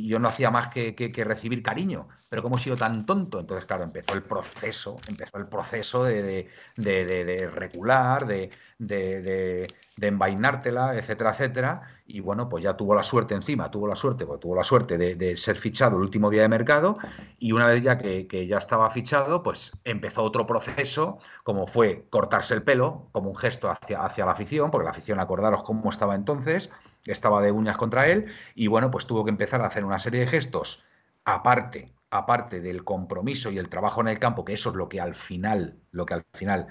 [0.07, 2.09] yo no hacía más que, recibir cariño.
[2.29, 3.41] Pero ¿cómo he sido tan tonto?
[3.41, 9.67] Entonces, claro, empezó el proceso, empezó el proceso de, de recular, de, de,
[10.01, 11.83] envainártela, etcétera, etcétera.
[12.09, 14.97] Y bueno, pues ya tuvo la suerte encima, tuvo la suerte, pues tuvo la suerte
[14.97, 16.95] de, ser fichado el último día de mercado.
[17.38, 22.55] Y una vez ya que, ya estaba fichado, pues empezó otro proceso, como fue cortarse
[22.55, 26.14] el pelo, como un gesto hacia, hacia la afición, porque la afición, acordaros cómo estaba
[26.14, 26.71] entonces,
[27.05, 28.27] estaba de uñas contra él.
[28.55, 30.85] Y bueno, pues tuvo que empezar a hacer una serie de gestos
[31.25, 35.01] aparte aparte del compromiso y el trabajo en el campo, que eso es lo que
[35.01, 36.69] al final, lo que al final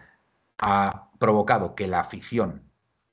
[0.58, 2.63] ha provocado que la afición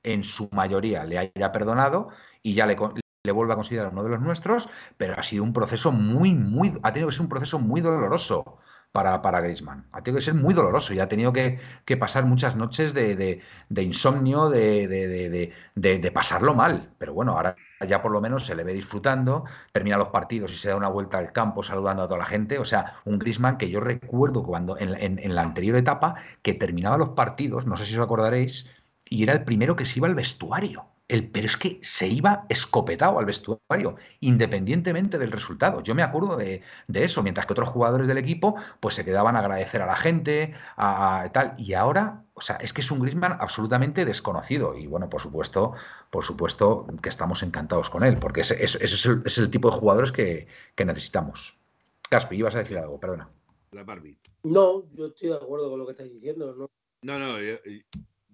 [0.02, 2.08] en su mayoría le haya perdonado
[2.42, 2.76] y ya le,
[3.24, 6.78] le vuelva a considerar uno de los nuestros, pero ha sido un proceso muy, muy,
[6.82, 8.58] ha tenido que ser un proceso muy doloroso
[8.92, 9.86] para, para Griezmann.
[9.92, 11.58] Ha tenido que ser muy doloroso y ha tenido que,
[11.98, 13.40] pasar muchas noches de,
[13.76, 16.90] insomnio, de, de, pasarlo mal.
[16.98, 17.56] Pero bueno, ahora
[17.88, 20.88] ya por lo menos se le ve disfrutando, termina los partidos y se da una
[20.88, 22.58] vuelta al campo saludando a toda la gente.
[22.58, 27.10] O sea, un Griezmann que yo recuerdo cuando en, la anterior etapa que terminaba los
[27.10, 28.66] partidos, no sé si os acordaréis,
[29.12, 30.87] y era el primero que se iba al vestuario
[31.20, 35.83] pero es que se iba escopetado al vestuario, independientemente del resultado.
[35.83, 36.62] Yo me acuerdo de,
[36.94, 40.55] eso, mientras que otros jugadores del equipo pues se quedaban a agradecer a la gente,
[40.77, 41.55] a, tal.
[41.59, 44.77] Y ahora, o sea, es que es un Griezmann absolutamente desconocido.
[44.77, 45.72] Y bueno, por supuesto,
[46.11, 50.46] por supuesto que estamos encantados con él, porque ese, es, el, tipo de jugadores que,
[50.79, 51.59] necesitamos.
[52.09, 53.29] Caspi, ibas a decir algo, perdona.
[53.72, 54.18] La Barbie.
[54.44, 56.55] No, yo estoy de acuerdo con lo que estás diciendo.
[57.03, 57.59] No, no, no yo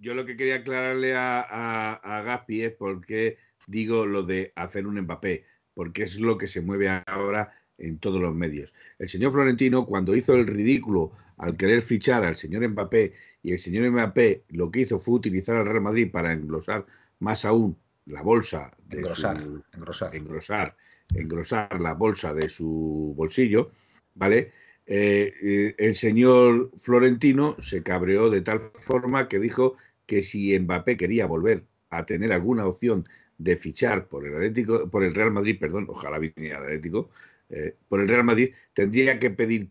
[0.01, 5.01] lo que quería aclararle a, a, Gaspi es por qué digo lo de hacer un
[5.01, 8.73] Mbappé, porque es lo que se mueve ahora en todos los medios.
[8.99, 13.59] El señor Florentino, cuando hizo el ridículo al querer fichar al señor Mbappé, y el
[13.59, 16.87] señor Mbappé lo que hizo fue utilizar al Real Madrid para englosar
[17.21, 20.15] más aún la bolsa de engrosar, su, engrosar.
[20.15, 20.77] engrosar,
[21.15, 23.71] engrosar la bolsa de su bolsillo,
[24.15, 24.53] ¿vale?
[24.91, 29.77] Eh, eh, el señor Florentino se cabreó de tal forma que dijo
[30.09, 35.05] que si Mbappé quería volver a tener alguna opción de fichar por el Atlético, por
[35.05, 37.11] el Real Madrid, perdón, ojalá viniera el Atlético,
[37.51, 39.71] eh, por el Real Madrid, tendría que pedir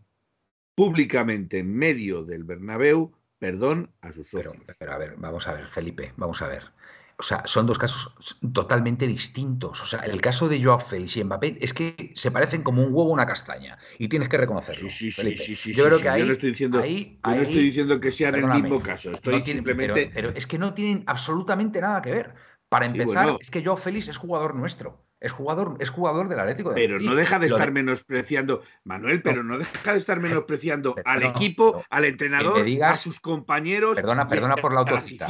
[0.74, 4.56] públicamente en medio del Bernabéu perdón a sus socios.
[4.78, 6.77] pero a ver, vamos a ver, Felipe, vamos a ver
[7.20, 8.14] o sea, son dos casos
[8.52, 9.82] totalmente distintos.
[9.82, 12.94] O sea, el caso de Joao Félix y Mbappé es que se parecen como un
[12.94, 14.88] huevo a una castaña y tienes que reconocerlo.
[14.88, 17.98] Sí, sí, sí, sí, Yo creo que ahí, yo no estoy diciendo, no estoy diciendo
[17.98, 19.10] que sean el mismo caso.
[19.10, 20.12] Estoy simplemente.
[20.14, 22.34] Pero, es que no tienen absolutamente nada que ver.
[22.68, 25.07] Para empezar, es que Joao Félix es jugador nuestro.
[25.20, 29.42] Es jugador, es jugador del Atlético de Pero no deja de estar menospreciando, Manuel, pero
[29.42, 33.96] no, deja de estar menospreciando al equipo, al entrenador, a sus compañeros.
[33.96, 35.26] Perdona, perdona por la autocita.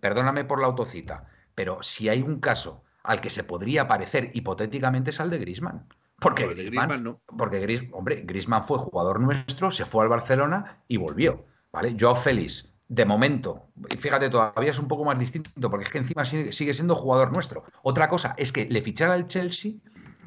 [0.00, 1.26] Perdóname por la autocita.
[1.54, 5.86] Pero si hay un caso al que se podría parecer hipotéticamente es al de Grisman.
[6.22, 7.20] Porque Griezmann, no.
[7.36, 11.44] Porque hombre, Grisman fue jugador nuestro, se fue al Barcelona y volvió.
[11.72, 11.96] ¿Vale?
[11.98, 13.68] Joao Félix, de momento,
[14.00, 17.64] fíjate, todavía es un poco más distinto, porque es que encima sigue, siendo jugador nuestro.
[17.82, 19.72] Otra cosa es que le fichara el Chelsea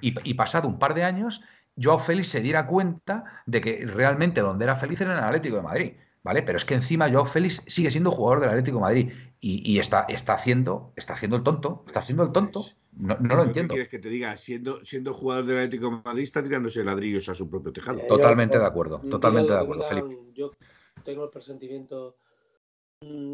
[0.02, 1.42] y, pasado un par de años,
[1.80, 5.58] Joao Félix se diera cuenta de que realmente donde era feliz era en el Atlético
[5.58, 5.94] de Madrid.
[6.24, 6.42] ¿Vale?
[6.42, 10.08] Pero es que encima Joao Félix sigue siendo jugador del Atlético de Madrid y, está,
[10.10, 12.62] está, haciendo, está haciendo el tonto, está haciendo el tonto.
[12.62, 13.74] Pues, no, lo entiendo.
[13.74, 14.36] ¿Qué quieres que te diga?
[14.38, 18.00] Siendo, siendo jugador del Atlético de Madrid está tirándose ladrillos a su propio tejado.
[18.08, 20.18] Totalmente de acuerdo, totalmente de acuerdo, Felipe.
[20.34, 20.50] Yo
[21.04, 22.16] tengo el presentimiento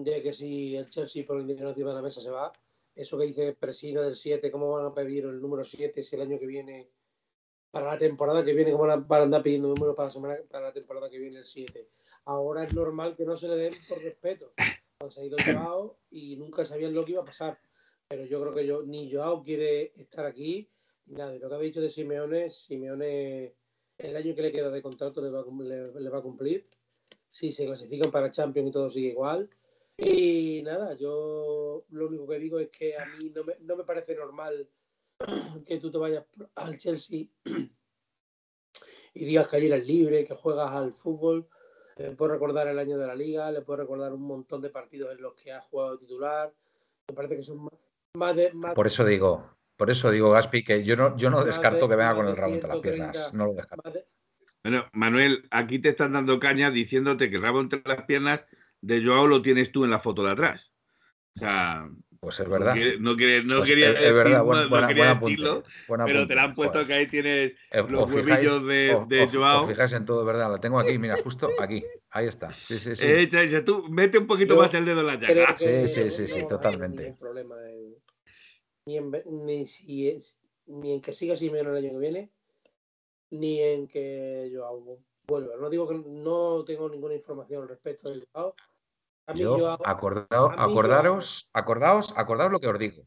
[0.04, 2.52] de que si el Chelsea por el dinero encima de la mesa se va,
[2.96, 6.22] eso que dice Presina del 7, ¿cómo van a pedir el número 7 si el
[6.24, 6.90] año que viene,
[7.72, 10.38] para la temporada que viene, cómo van a andar pidiendo un número para la, semana,
[10.50, 11.88] para la temporada que viene el 7?
[12.26, 14.54] Ahora es normal que no se le den por respeto.
[15.10, 17.60] Se ha ido Joao y nunca sabían lo que iba a pasar.
[18.08, 20.70] Pero yo creo que yo, ni Joao quiere estar aquí,
[21.08, 21.34] nada.
[21.34, 23.56] Lo que habéis dicho de Simeone, Simeone
[23.98, 25.44] el año que le queda de contrato le va,
[26.00, 26.68] le, va a cumplir.
[27.30, 29.50] Si se clasifican para Champions y todo sigue igual.
[30.04, 33.84] Y nada, yo lo único que digo es que a mí no me, no me
[33.84, 34.68] parece normal
[35.66, 37.28] que tú te vayas al Chelsea
[39.14, 41.48] y digas que ayer eres libre, que juegas al fútbol
[41.98, 45.14] le puedo recordar el año de la liga, le puedo recordar un montón de partidos
[45.14, 46.52] en los que ha jugado titular.
[47.08, 47.70] Me parece que son
[48.16, 48.52] más de.
[48.74, 52.16] por eso digo, por eso digo, Gaspi, que yo no, yo no descarto que venga
[52.16, 53.34] con el rabo entre las piernas.
[53.34, 53.92] No lo descarto.
[54.64, 58.46] Bueno, Manuel, aquí te están dando caña diciéndote que el rabo entre las piernas
[58.82, 60.72] de Joao lo tienes tú en la foto de atrás.
[61.36, 61.90] O sea,
[62.22, 62.76] pues es verdad.
[63.00, 65.64] No, quería, no pues quería, decirlo,
[66.06, 69.68] pero te la han puesto que ahí tienes eh, los huevillos de, de Joao.
[69.68, 70.52] Os en todo, ¿verdad?
[70.52, 71.84] La tengo aquí, mira, justo aquí.
[72.12, 72.54] Ahí está.
[72.54, 73.04] Sí, sí, sí.
[73.04, 75.58] Eh, tú mete un poquito más el dedo en la llaga.
[75.58, 77.10] Sí, sí, sí, sí, totalmente.
[77.10, 77.56] No problema
[78.86, 82.32] ni, en, ni, si es, ni en que siga Simeone el año que viene,
[83.32, 85.56] ni en que Joao vuelva.
[85.58, 88.56] No digo que no tengo ninguna información al respecto de Joao
[89.84, 93.04] acordaros, acordaos, acordaos lo que os digo.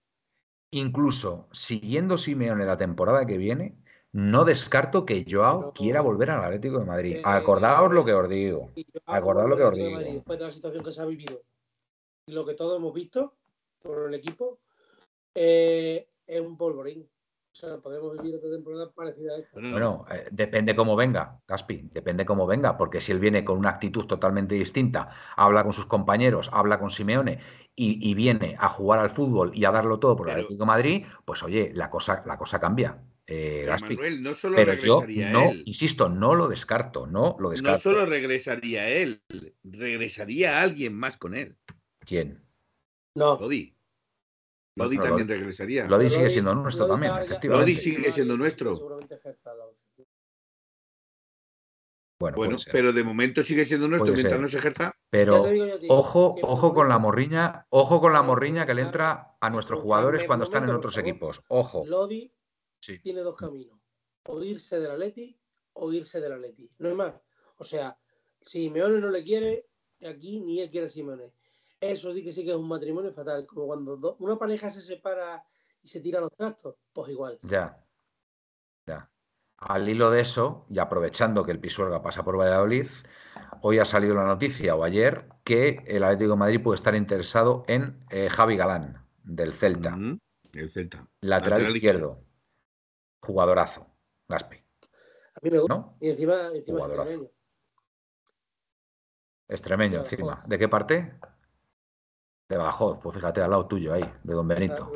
[0.70, 3.76] Incluso siguiendo Simeone la temporada que viene,
[4.12, 7.20] no descarto que Joao quiera volver al Atlético de Madrid.
[7.24, 8.70] acordaos lo que os digo.
[9.06, 9.98] Acordaos lo que os digo.
[9.98, 11.42] después de la situación que se ha vivido
[12.26, 13.34] y lo que todos hemos visto
[13.82, 14.58] por el equipo,
[15.34, 17.08] eh, es un polvorín.
[17.54, 19.60] Sea, podemos vivir otra temporada parecida a esta.
[19.60, 23.68] Bueno, eh, depende cómo venga, Gaspi, depende cómo venga, porque si él viene con una
[23.68, 27.38] actitud totalmente distinta, habla con sus compañeros, habla con Simeone
[27.76, 31.06] y, viene a jugar al fútbol y a darlo todo por el Atlético de Madrid,
[31.24, 33.00] pues oye, la cosa, la cosa cambia.
[33.24, 33.94] Eh, Gaspi.
[33.94, 37.76] Manuel, no solo pero regresaría yo no, insisto, no lo descarto, no lo descarto.
[37.76, 39.22] No solo regresaría él,
[39.62, 41.56] regresaría alguien más con él.
[42.00, 42.42] ¿Quién?
[43.14, 43.38] No.
[44.76, 44.98] Lodi.
[44.98, 45.86] También regresaría.
[45.86, 47.12] Lodi sigue siendo nuestro también,
[47.44, 48.76] Lodi sigue siendo nuestro.
[52.18, 54.92] Bueno, bueno pero de momento sigue siendo nuestro mientras no se ejerza.
[55.10, 55.44] Pero
[55.88, 60.24] ojo, ojo con la morriña, ojo con la morriña que le entra a nuestros jugadores
[60.24, 61.42] cuando están en otros equipos.
[61.48, 61.84] Ojo.
[61.86, 62.32] Lodi
[63.02, 63.78] tiene dos caminos:
[64.24, 65.38] o irse del Atleti
[65.74, 66.70] o irse del Atleti.
[66.78, 67.14] No es más.
[67.56, 67.96] O sea,
[68.40, 69.68] si Simeone no le quiere,
[70.04, 71.32] aquí ni él quiere a Simeone.
[71.90, 73.46] Eso sí que sí que es un matrimonio fatal.
[73.46, 75.44] Como cuando una pareja se separa
[75.82, 77.38] y se tira los trastos, pues igual.
[77.42, 77.84] Ya.
[78.86, 79.10] Ya.
[79.58, 82.88] Al hilo de eso, y aprovechando que el Pisuerga pasa por Valladolid,
[83.60, 87.64] hoy ha salido la noticia, o ayer, que el Atlético de Madrid puede estar interesado
[87.68, 89.96] en eh, Javi Galán, del Celta.
[90.54, 91.06] el Celta.
[91.20, 92.24] Lateral, izquierdo.
[93.20, 93.86] Jugadorazo.
[94.28, 94.56] Gaspi.
[94.56, 95.94] A mí me gusta.
[96.00, 97.30] Y encima, encima extremeño.
[99.48, 100.42] Extremeño, encima.
[100.46, 101.18] ¿De qué parte?
[102.48, 104.92] De Badajoz, pues fíjate, al lado tuyo ahí, de Don Benito.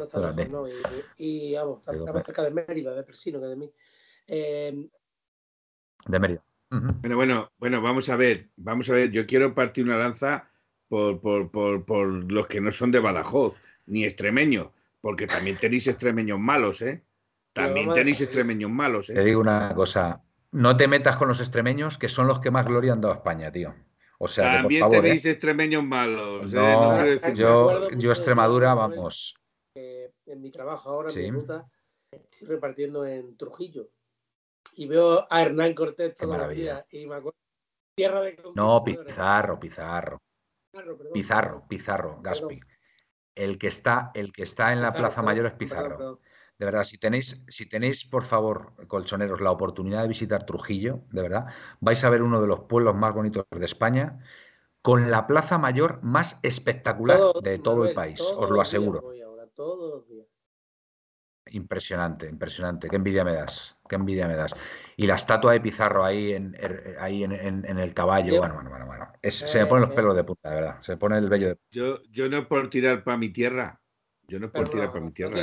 [1.17, 3.73] y, vamos, está, más cerca de Mérida, de Persino que de mí.
[4.27, 4.87] Eh,
[6.07, 6.43] de Mérida.
[6.71, 10.51] Bueno, bueno, bueno, vamos a ver, vamos a ver, yo quiero partir una lanza
[10.89, 13.57] por, por, por, por los que no son de Badajoz,
[13.87, 14.69] ni extremeños,
[15.01, 17.05] porque también tenéis extremeños malos, ¿eh?
[17.55, 19.15] También tenéis extremeños malos, ¿eh?
[19.15, 22.67] Te digo una cosa, no te metas con los extremeños, que son los que más
[22.67, 23.75] gloria han dado a España, tío.
[24.21, 25.31] O sea, También por favor, tenéis ¿eh?
[25.31, 26.53] extremeños malos.
[26.53, 29.35] No, eh, no quiero decir yo, Extremadura, vamos.
[29.77, 31.21] Eh, en mi trabajo ahora, Sí.
[31.25, 31.71] en mi ruta,
[32.11, 33.91] estoy repartiendo en Trujillo.
[34.77, 36.85] Y veo a Hernán Cortés todos los días.
[36.91, 37.39] Y me acuerdo.
[37.97, 38.83] Tierra de No.
[38.85, 40.19] Pizarro, Pizarro,
[40.73, 41.13] Pizarro, perdón.
[41.13, 42.61] Pizarro, Pizarro, Gaspi.
[43.35, 45.97] El que está, el que está en la Pizarro, Plaza perdón, Mayor es perdón, Pizarro.
[45.97, 46.21] perdón.
[46.59, 51.23] De verdad, si tenéis, si tenéis, por favor, colchoneros, la oportunidad de visitar Trujillo, de
[51.23, 51.47] verdad,
[51.81, 54.19] vais a ver uno de los pueblos más bonitos de España,
[54.83, 59.03] con la plaza mayor más espectacular Todos, de todo Manuel, el país, os lo aseguro.
[59.03, 60.27] voy ahora, todos los días.
[61.51, 62.89] Impresionante, impresionante.
[62.91, 64.55] Qué envidia me das, qué envidia me das.
[64.99, 68.39] Y la estatua de Pizarro ahí en, er- ahí en, en- en el caballo, Yo-
[68.39, 69.13] bueno, bueno, bueno, bueno.
[69.23, 69.95] Es- se me Eh, ponen los eh.
[69.95, 70.83] pelos de punta, de verdad.
[70.83, 73.81] Se me pone el vello de Yo, yo no por tirar para mi tierra.
[74.29, 75.39] Yo no es por para mi tierra.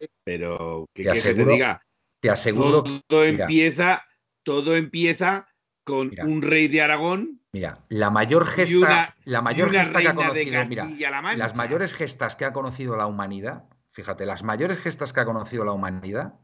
[0.00, 0.08] eh.
[0.24, 1.82] Pero ¿qué Te quieres que te aseguro- diga?
[2.20, 3.44] Te aseguro, Todo mira.
[3.44, 4.04] empieza,
[4.42, 5.46] todo empieza
[5.84, 6.24] con Mira.
[6.24, 10.64] un rey de Aragón mira, la mayor gesta, una, la mayor gesta que ha conocido,
[10.66, 11.36] mira, Mancha.
[11.36, 15.64] las mayores gestas que ha conocido la humanidad, fíjate, las mayores gestas que ha conocido
[15.66, 16.34] la humanidad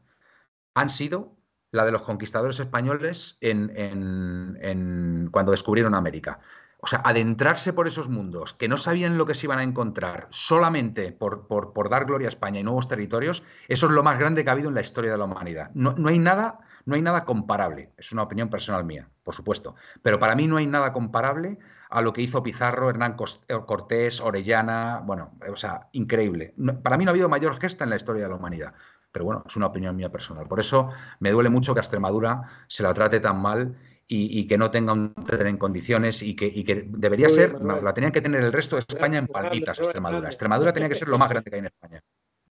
[0.75, 1.35] han sido
[1.71, 6.39] la de los conquistadores españoles en, en- en- cuando descubrieron América.
[6.83, 10.27] O sea, adentrarse por esos mundos que no sabían lo que se iban a encontrar
[10.31, 14.43] solamente por, por- dar gloria a España y nuevos territorios, eso es lo más grande
[14.43, 15.69] que ha habido en la historia de la humanidad.
[15.75, 17.91] No, no hay nada, no hay nada comparable.
[17.97, 19.75] Es una opinión personal mía, por supuesto.
[20.01, 23.15] Pero para mí no hay nada comparable a lo que hizo Pizarro, Hernán
[23.47, 25.01] eh, Cortés, Orellana.
[25.05, 26.55] Bueno, o sea, increíble.
[26.81, 28.73] Para mí no ha habido mayor gesta en la historia de la humanidad.
[29.11, 30.47] Pero bueno, es una opinión mía personal.
[30.47, 30.89] Por eso
[31.19, 33.75] me duele mucho que a Extremadura se la trate tan mal
[34.11, 37.35] y, y que no tenga un tren en condiciones y que, y que debería Muy
[37.35, 40.27] ser, la tenían que tener el resto de España en palmitas, Extremadura.
[40.27, 42.03] Extremadura tenía que ser lo más grande que hay en España.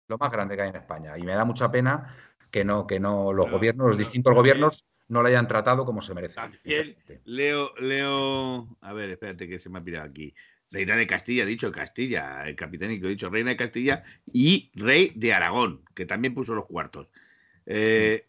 [0.06, 1.18] Lo más grande que hay en España.
[1.18, 2.14] Y me da mucha pena
[2.52, 6.00] que no, que no los gobiernos, los distintos también- gobiernos no la hayan tratado como
[6.00, 6.36] se merece.
[6.36, 10.32] También Leo, Leo, a ver, espérate que se me ha pirado aquí.
[10.70, 15.12] Reina de Castilla, ha dicho Castilla, el capitánico ha dicho Reina de Castilla y Rey
[15.16, 17.08] de Aragón, que también puso los cuartos.
[17.66, 18.27] Eh,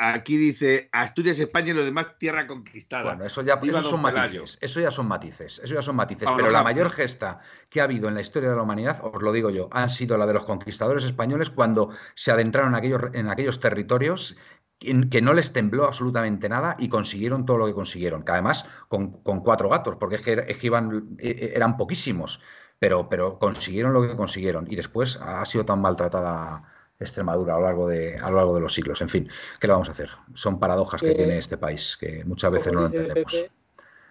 [0.00, 3.04] aquí dice Asturias, España y los demás tierra conquistada.
[3.04, 4.58] Bueno, eso ya son matices.
[4.60, 5.60] Eso ya son matices.
[5.62, 6.28] Eso ya son matices.
[6.36, 9.30] Pero la mayor gesta que ha habido en la historia de la humanidad, os lo
[9.30, 13.28] digo yo, han sido la de los conquistadores españoles cuando se adentraron en aquellos, en
[13.28, 14.36] aquellos territorios
[14.78, 18.24] que no les tembló absolutamente nada y consiguieron todo lo que consiguieron.
[18.24, 22.40] Que además con, con cuatro gatos, porque es que, es que iban, eh, eran poquísimos,
[22.78, 24.66] pero, pero consiguieron lo que consiguieron.
[24.70, 26.62] Y después ha sido tan maltratada
[27.00, 29.00] Extremadura a lo largo de, a lo largo de los siglos.
[29.00, 30.10] En fin, ¿qué le vamos a hacer?
[30.34, 33.32] Son paradojas que Que- tiene este país que muchas veces no lo entendemos.
[33.32, 33.50] Pepe,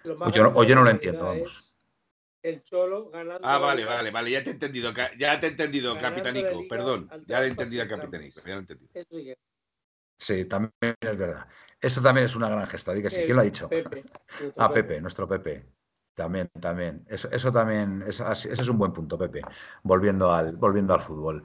[0.04, 1.76] lo más O yo no- grande o yo no de lo entiendo, vamos.
[2.42, 3.46] El Cholo ganando.
[3.46, 7.38] Ah, vale, vale, vale, ya te he entendido, ya te he entendido, capitanico, perdón, ya
[7.40, 9.36] le he entendido al capitanico, ya lo he entendido.
[10.18, 11.46] Sí también es verdad.
[11.80, 12.92] Eso también es una gran gesta.
[12.92, 13.20] Di que sí.
[13.20, 13.68] Eh, ¿Quién lo ha dicho?
[13.68, 14.04] Pepe.
[14.58, 15.64] Ah, Pepe, nuestro Pepe.
[16.14, 17.06] También, también.
[17.08, 19.40] Eso, eso también, ese es un buen punto, Pepe.
[19.82, 21.42] Volviendo al, volviendo al fútbol.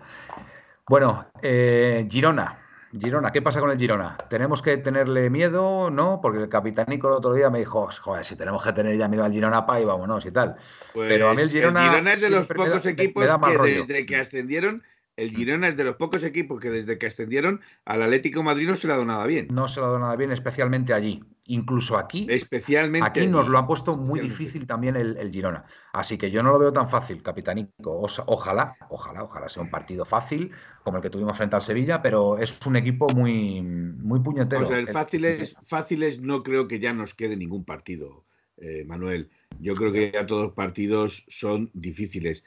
[0.88, 2.60] Bueno, eh, Girona.
[2.98, 4.16] Girona, ¿qué pasa con el Girona?
[4.30, 5.90] ¿Tenemos que tenerle miedo?
[5.90, 6.20] ¿No?
[6.22, 9.26] Porque el capitanico el otro día me dijo, joder, si tenemos que tener ya miedo
[9.26, 10.56] al Girona, pa, y vámonos y tal.
[10.94, 13.86] Pero a mí el Pues Girona es de los pocos da- equipos que rollo.
[13.86, 14.84] desde que ascendieron,
[15.18, 18.68] el Girona es de los pocos equipos que desde que ascendieron al Atlético de Madrid
[18.68, 19.48] no se le ha dado nada bien.
[19.52, 21.24] No se lo ha dado nada bien, especialmente allí.
[21.48, 25.64] Incluso aquí, Especialmente Aquí nos lo ha puesto muy difícil también el, el Girona.
[25.94, 28.02] Así que yo no lo veo tan fácil, capitanico.
[28.26, 30.52] Ojalá, ojalá, ojalá sea un partido fácil
[30.84, 34.64] como el que tuvimos frente al Sevilla, pero es un equipo muy, muy puñetero.
[34.64, 38.26] O sea, el El- fáciles, fáciles no creo que ya nos quede ningún partido,
[38.58, 39.30] eh, Manuel.
[39.60, 42.44] Yo creo que ya todos los partidos son difíciles.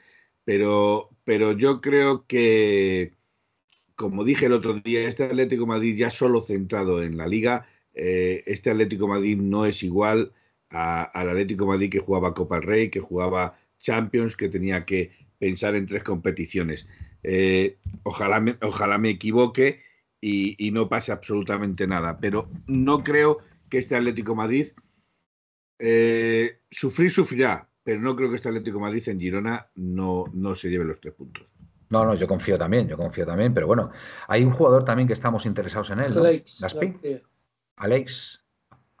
[0.49, 3.13] Pero, pero yo creo que,
[3.93, 8.41] como dije el otro día, este Atlético Madrid ya solo centrado en la liga, eh,
[8.47, 10.33] este Atlético Madrid no es igual
[10.69, 15.75] al Atlético Madrid que jugaba Copa del Rey, que jugaba Champions, que tenía que pensar
[15.75, 16.87] en tres competiciones.
[17.21, 19.83] Eh, ojalá, me, ojalá me equivoque
[20.19, 23.37] y, no pase absolutamente nada, pero no creo
[23.69, 24.65] que este Atlético Madrid
[25.77, 30.55] eh, sufrir sufrirá, pero no creo que este Atlético de Madrid en Girona no, no
[30.55, 31.45] se lleve los tres puntos.
[31.89, 33.89] No, no, yo confío también, yo confío también, pero bueno,
[34.27, 36.21] hay un jugador también que estamos interesados en él, ¿no?
[36.21, 37.21] Alex García.
[37.77, 38.43] Alex,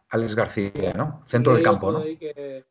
[0.09, 1.23] Alex García, ¿no?
[1.27, 2.01] Centro del campo, ¿no?
[2.01, 2.65] que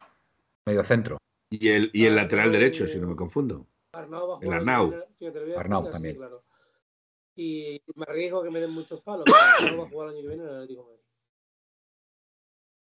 [0.66, 1.18] Medio centro.
[1.50, 3.66] Y el, y el Ah, lateral derecho, eh, si no me confundo.
[3.92, 4.92] Arnau va a El Arnau.
[4.92, 6.16] a Arnau también.
[6.16, 6.44] claro.
[7.36, 9.36] Y me arriesgo que me den muchos palos, pero
[9.68, 11.04] Arnau va a jugar el año que viene en el Atlético de Madrid.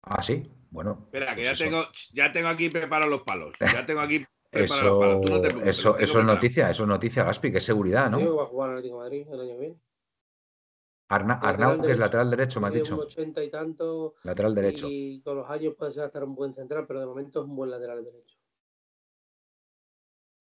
[0.03, 0.99] Ah, sí, bueno.
[1.05, 3.55] Espera, que pues ya tengo, ya tengo aquí preparados los palos.
[3.81, 5.21] Ya tengo aquí preparados los palos.
[5.21, 7.63] Eso, Tú no te preocupes, eso, eso es noticia, eso es noticia, Gaspi, que es
[7.63, 8.35] seguridad, ¿no?
[8.35, 9.79] va a jugar en el Atlético de Madrid el año que viene.
[11.07, 12.95] Arna, Arnau, que es lateral derecho, me has dicho.
[12.95, 14.15] un 80 y tanto.
[14.23, 14.87] Lateral derecho.
[14.89, 17.55] Y con los años puede ser hasta un buen central, pero de momento es un
[17.55, 18.37] buen lateral derecho.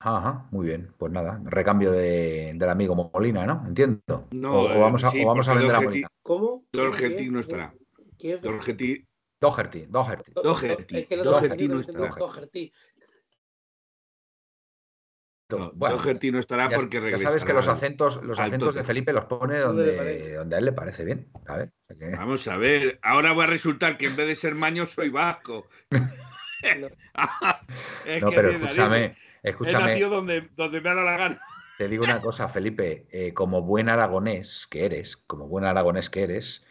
[0.00, 0.94] Ajá, muy bien.
[0.98, 3.64] Pues nada, recambio de, del amigo Molina, ¿no?
[3.66, 4.26] Entiendo.
[4.32, 6.08] No, o, o vamos a, sí, o vamos a vender a Molina.
[6.22, 6.66] ¿Cómo?
[6.72, 7.32] Doherty ¿Quién?
[7.32, 7.74] no estará.
[8.18, 8.40] ¿Quién?
[8.40, 9.06] Doherty,
[9.48, 10.32] Doherty, Doherty.
[10.32, 10.98] Do- Doherty.
[10.98, 12.08] Es que Doherty no estará.
[12.18, 12.72] Doherty.
[15.50, 17.30] no, Bueno, Doherty no estará ya, porque ya regresará.
[17.30, 18.82] sabes que los acentos, los acentos de.
[18.84, 21.30] Felipe los pone Donde a él le parece bien.
[22.18, 25.68] Vamos a ver, ahora va a resultar que en vez de ser maño soy vasco.
[28.06, 29.18] Es No, que pero escúchame, narices.
[29.42, 29.84] He escúchame.
[29.90, 31.40] nacido donde, donde me ha dado la gana.
[31.76, 36.22] Te digo una cosa, Felipe, eh, como buen aragonés que eres, como buen aragonés que
[36.22, 36.64] eres,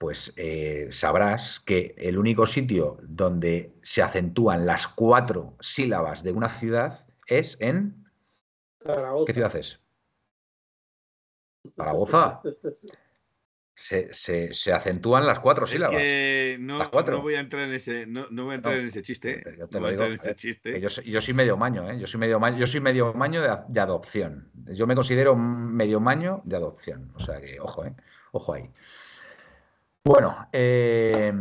[0.00, 6.48] pues eh, sabrás que el único sitio donde se acentúan las cuatro sílabas de una
[6.48, 8.06] ciudad es en...
[8.82, 9.26] Zaragoza.
[9.26, 9.78] ¿Qué ciudad es?
[11.76, 12.40] Zaragoza.
[13.74, 15.98] Se, se- se acentúan las cuatro sílabas.
[15.98, 17.16] que no, Las cuatro.
[17.16, 19.42] no voy a entrar en ese, no, no voy a entrar No, en ese chiste.
[19.58, 19.68] yo ¿eh?
[19.68, 20.72] te No lo voy a digo, entrar en ese eh, chiste.
[20.72, 21.98] Que yo, soy- yo soy medio maño, ¿eh?
[21.98, 24.50] Yo soy medio maño, yo soy medio maño de, de adopción.
[24.72, 27.12] Yo me considero medio maño de adopción.
[27.16, 27.94] O sea que, ojo, ¿eh?
[28.32, 28.70] Ojo ahí.
[30.04, 31.32] Bueno, eh,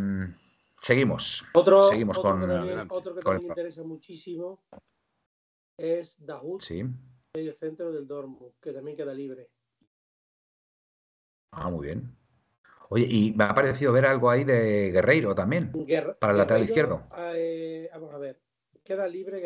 [0.82, 1.46] seguimos.
[1.54, 4.64] Otro, Seguimos otro con- que también, otro que también interesa muchísimo
[5.78, 6.84] es Dahoud, Sí.
[7.34, 9.50] medio centro del Dortmund, que también queda libre.
[11.52, 12.16] Ah, muy bien.
[12.90, 15.72] Oye, y me ha parecido ver algo ahí de Guerreiro también.
[16.20, 17.08] Para el lateral izquierdo.
[17.36, 18.42] eh, vamos a ver.
[18.84, 19.40] Queda libre,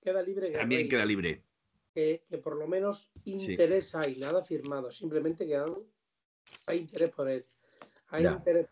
[0.00, 1.44] queda libre También Guerreiro, queda libre.
[1.92, 5.56] Que, que por lo menos interés hay, nada firmado, simplemente que
[6.66, 7.44] hay interés por él.
[8.08, 8.32] Hay Ya.
[8.32, 8.68] interés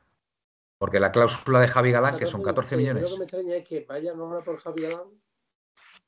[0.78, 3.03] Porque la cláusula de Javi Galán, que son 14 sí, millones.
[3.03, 5.22] Lo que me extraña es que vayan ahora por Javi Galán,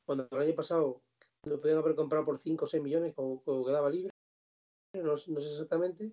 [0.04, 1.02] cuando el año pasado
[1.44, 4.10] lo podían haber comprado por 5 o 6 millones, como, como quedaba libre,
[4.94, 6.12] no, no sé exactamente,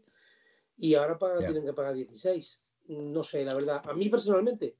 [0.78, 2.62] y ahora pagan- tienen que pagar 16.
[2.88, 3.82] No sé, la verdad.
[3.90, 4.78] A mí personalmente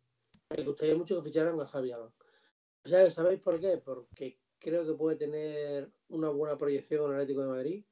[0.56, 2.14] me gustaría mucho que ficharan a Javi Galán.
[2.84, 3.78] O sea, ¿Sabéis por qué?
[3.80, 7.86] Porque creo que puede tener una buena proyección en el Atlético de Madrid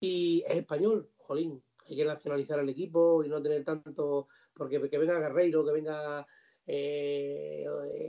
[0.00, 1.62] y es español, jolín.
[1.90, 4.28] Hay que nacionalizar el equipo y no tener tanto.
[4.52, 6.26] Porque que venga Guerreiro, que venga
[6.70, 7.64] eh,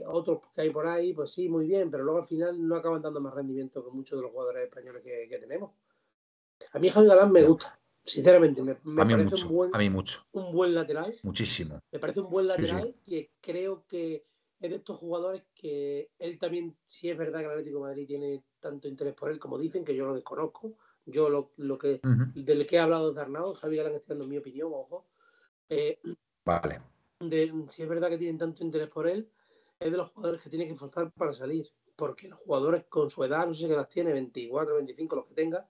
[0.06, 3.00] otros que hay por ahí, pues sí, muy bien, pero luego al final no acaban
[3.00, 5.72] dando más rendimiento que muchos de los jugadores españoles que, que tenemos.
[6.72, 10.26] A mí Javi Galán me gusta, sinceramente, me, parece mucho, un buen, a mí mucho,
[10.32, 11.10] un buen lateral.
[11.22, 11.80] muchísimo.
[11.90, 12.60] Me parece un buen Sí, sí.
[12.60, 14.26] lateral que creo que
[14.60, 18.06] es de estos jugadores que él también, si es verdad que el Atlético de Madrid
[18.06, 20.76] tiene tanto interés por él como dicen, que yo lo desconozco.
[21.06, 22.00] Yo lo, lo que
[22.34, 25.08] del que he hablado de Arnau, Javi Galán está dando mi opinión, ojo.
[25.68, 26.00] Eh,
[26.44, 26.80] Vale.
[27.20, 29.30] de, si es verdad que tienen tanto interés por él,
[29.78, 31.66] es de los jugadores que tiene que forzar para salir.
[31.96, 35.34] Porque los jugadores con su edad, no sé qué edad tiene, 24, 25, los que
[35.34, 35.68] tenga,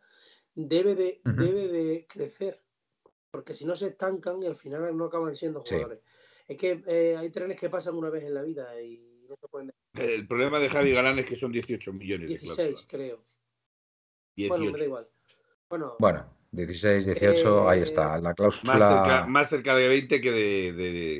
[0.55, 2.63] debe de, debe de crecer.
[3.31, 5.71] Porque si no se estancan y al final no acaban siendo Sí.
[5.75, 6.01] jugadores.
[6.47, 9.49] Es que eh, hay trenes que pasan una vez en la vida y no se
[9.49, 9.73] pueden.
[9.95, 12.89] El problema de Javi Galán es que son 18 millones de 16, cláusula.
[12.89, 13.25] creo.
[14.37, 14.49] 18.
[14.49, 15.09] Bueno, me da igual.
[15.71, 18.17] Bueno, Bueno, 16, 18, ahí Eh, está.
[18.17, 18.73] La más, cláusula.
[19.05, 21.17] cerca, más cerca de 20 que de, de-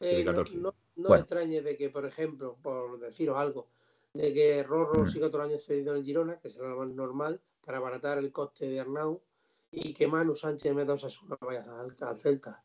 [0.00, 0.58] Eh, de no- 14.
[0.58, 1.22] No, no Bueno.
[1.22, 3.68] extrañe de que, por ejemplo, por deciros algo,
[4.12, 5.06] de que Rorro Mm.
[5.06, 8.32] siga otro año cedido en el Girona, que será lo más normal, para abaratar el
[8.32, 9.22] coste de Arnau,
[9.70, 12.62] y que Manu Sánchez meta a Osasuna vaya al, al Celta.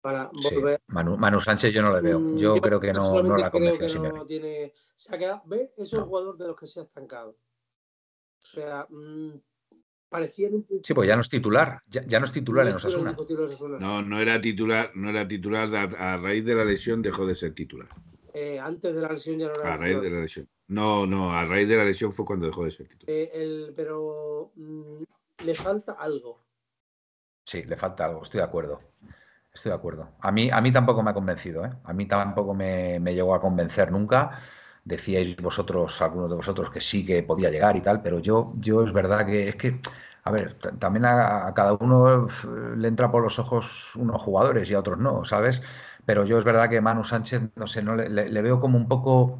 [0.00, 0.80] Para Sí, volver.
[0.86, 2.18] Manu, Manu Sánchez yo no le veo.
[2.18, 4.18] Mm, Yo creo que no, la creo convenció que Simeone.
[4.18, 4.72] no tiene.
[4.94, 5.70] Se ha quedado, ¿ves?
[5.76, 6.06] Es un No.
[6.06, 7.30] jugador de los que se ha estancado.
[7.32, 9.32] O sea, mm,
[10.10, 11.80] parecía en un Sí, pues ya no es titular.
[11.88, 12.78] Ya, ya no es titular en no
[13.16, 13.78] titular Osasuna.
[13.78, 17.34] No, no era titular, no era titular, a, a raíz de la lesión dejó de
[17.34, 17.88] ser titular.
[18.34, 20.10] Eh, antes de la lesión ya no era A raíz titular.
[20.10, 20.48] de la lesión.
[20.68, 23.16] No, no, a raíz de la lesión fue cuando dejó de ser titular.
[23.16, 25.02] Eh, el, pero mm,
[25.44, 26.44] le falta algo.
[27.44, 28.80] Sí, le falta algo, estoy de acuerdo.
[29.52, 30.10] Estoy de acuerdo.
[30.20, 31.70] A mí, a mí tampoco me ha convencido, ¿eh?
[31.84, 34.40] A mí tampoco me, me llegó a convencer nunca.
[34.84, 38.82] Decíais vosotros, algunos de vosotros, que sí que podía llegar y tal, pero yo, yo
[38.84, 39.78] es verdad que es que,
[40.24, 42.26] a ver, también a, a cada uno
[42.76, 45.62] le entra por los ojos unos jugadores y a otros no, ¿sabes?
[46.06, 48.78] Pero yo es verdad que Manu Sánchez, no sé, no le, le- le veo como
[48.78, 49.38] un poco,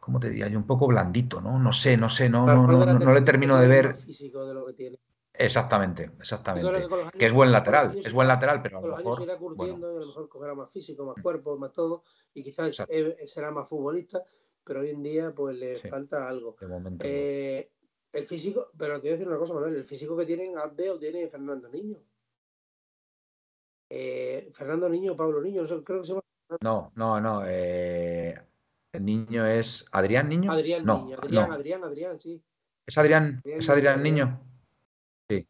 [0.00, 0.58] ¿cómo te diría yo?
[0.58, 1.58] Un poco blandito, ¿no?
[1.58, 3.86] No sé, no sé, no, no, no, no, le termino de ver.
[3.88, 4.98] más físico de lo que tiene.
[5.34, 6.72] Exactamente, exactamente.
[6.72, 9.86] que años- es buen lateral, años es buen lateral, pero a los años irá curtiendo
[9.86, 12.02] bueno, y a lo mejor cogerá más físico, más cuerpo, más todo,
[12.34, 12.94] y quizás Exacto.
[13.26, 14.22] será más futbolista,
[14.64, 15.88] pero hoy en día pues le Sí.
[15.88, 16.56] falta algo.
[16.60, 17.04] de momento.
[17.04, 17.10] no.
[17.10, 17.70] Eh,
[18.12, 20.90] el físico, pero te voy a decir una cosa, Manuel, el físico que tienen Abde
[20.90, 21.98] o tiene Fernando Niño.
[23.90, 26.22] Eh, Fernando Niño o Pablo Niño, no creo que se llama
[26.60, 27.42] No, no, no.
[27.46, 28.34] eh,
[28.92, 30.50] el niño es Adrián Niño.
[30.52, 31.16] Adrián no, Niño.
[31.20, 31.54] Adrián, no.
[31.54, 32.42] Adrián, Adrián, sí.
[32.86, 34.02] ¿Es Adrián, Adrián es Adrián.
[34.02, 34.40] Niño?
[35.28, 35.46] Sí,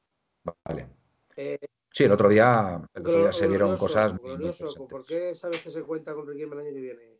[0.64, 0.88] vale.
[1.36, 1.58] Eh,
[1.94, 4.12] Sí, el otro día, el otro día se Glorioso, cosas.
[4.14, 4.88] muy glorioso.
[4.88, 7.11] ¿Por qué sabes que se cuenta con Riquelme el año que viene?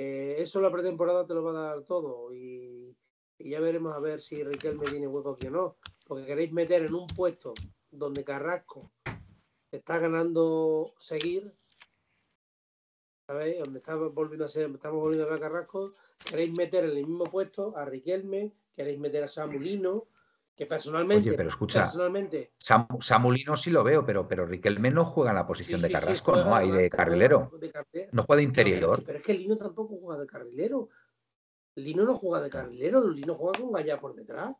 [0.00, 2.96] Eh, eso la pretemporada te lo va a dar todo y,
[3.40, 5.76] ya veremos a ver si Riquelme tiene hueco aquí o no.
[6.06, 7.52] Porque queréis meter en un puesto
[7.90, 8.92] donde Carrasco
[9.72, 11.52] está ganando seguir,
[13.26, 13.58] ¿sabéis?
[13.58, 15.90] Donde está volviendo a ser, estamos volviendo a ver a Carrasco,
[16.30, 20.06] queréis meter en el mismo puesto a Riquelme, queréis meter a Samulino,
[20.58, 25.04] que personalmente, Oye, pero escucha, personalmente Sam- Samulino sí lo veo, pero, pero Riquelme no
[25.04, 26.52] juega en la posición Sí, de sí, sí, Carrasco, ¿no?
[26.54, 27.48] Ahí de carrilero.
[27.48, 28.10] juega de carrilero.
[28.12, 29.02] No juega de interior.
[29.06, 30.88] pero es que Lino tampoco juega de carrilero.
[31.76, 34.56] Lino no juega de carrilero, Lino juega con Gallá por detrás.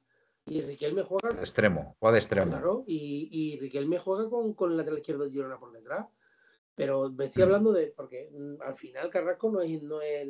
[0.47, 2.51] Y Riquelme juega, De extremo, juega de extremo.
[2.53, 6.07] claro, y, y Riquelme juega con, con el lateral izquierdo de Girona por detrás.
[6.77, 7.47] Pero me estoy Mm.
[7.47, 10.29] hablando de, porque mm, al final Carrasco no es, no es,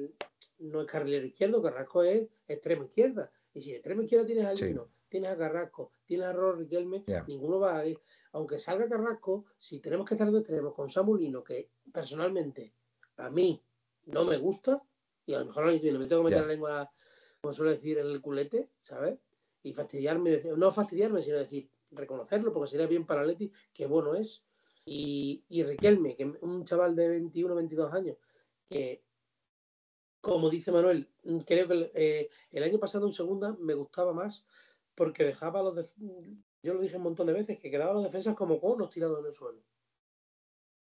[0.61, 3.31] no es carrilero izquierdo, Carrasco es extremo izquierda.
[3.53, 4.55] Y si de extremo izquierda tienes a.
[4.55, 7.99] Lino, tienes a Carrasco, tienes a Ror Riquelme, ninguno va a ir.
[8.33, 12.75] Aunque salga Carrasco, si tenemos que estar de extremos con Samulino, que personalmente
[13.17, 13.63] a mí
[14.07, 14.83] no me gusta,
[15.27, 16.91] y a lo mejor viene me tengo que meter la lengua,
[17.41, 19.19] como suele decir, en el culete, ¿sabes?
[19.63, 24.45] Y fastidiarme, no fastidiarme, sino decir, reconocerlo, porque sería bien para Leti, que bueno es.
[24.85, 28.17] Y, y Riquelme, que un chaval de 21, 22 años,
[28.69, 29.03] que,
[30.21, 31.09] como dice Manuel,
[31.47, 34.47] creo que el, eh, el año pasado en segunda me gustaba más
[34.99, 35.95] porque dejaba a los def-
[36.61, 39.27] yo lo dije un montón de veces, que quedaban los defensas como conos tirados en
[39.27, 39.63] el suelo.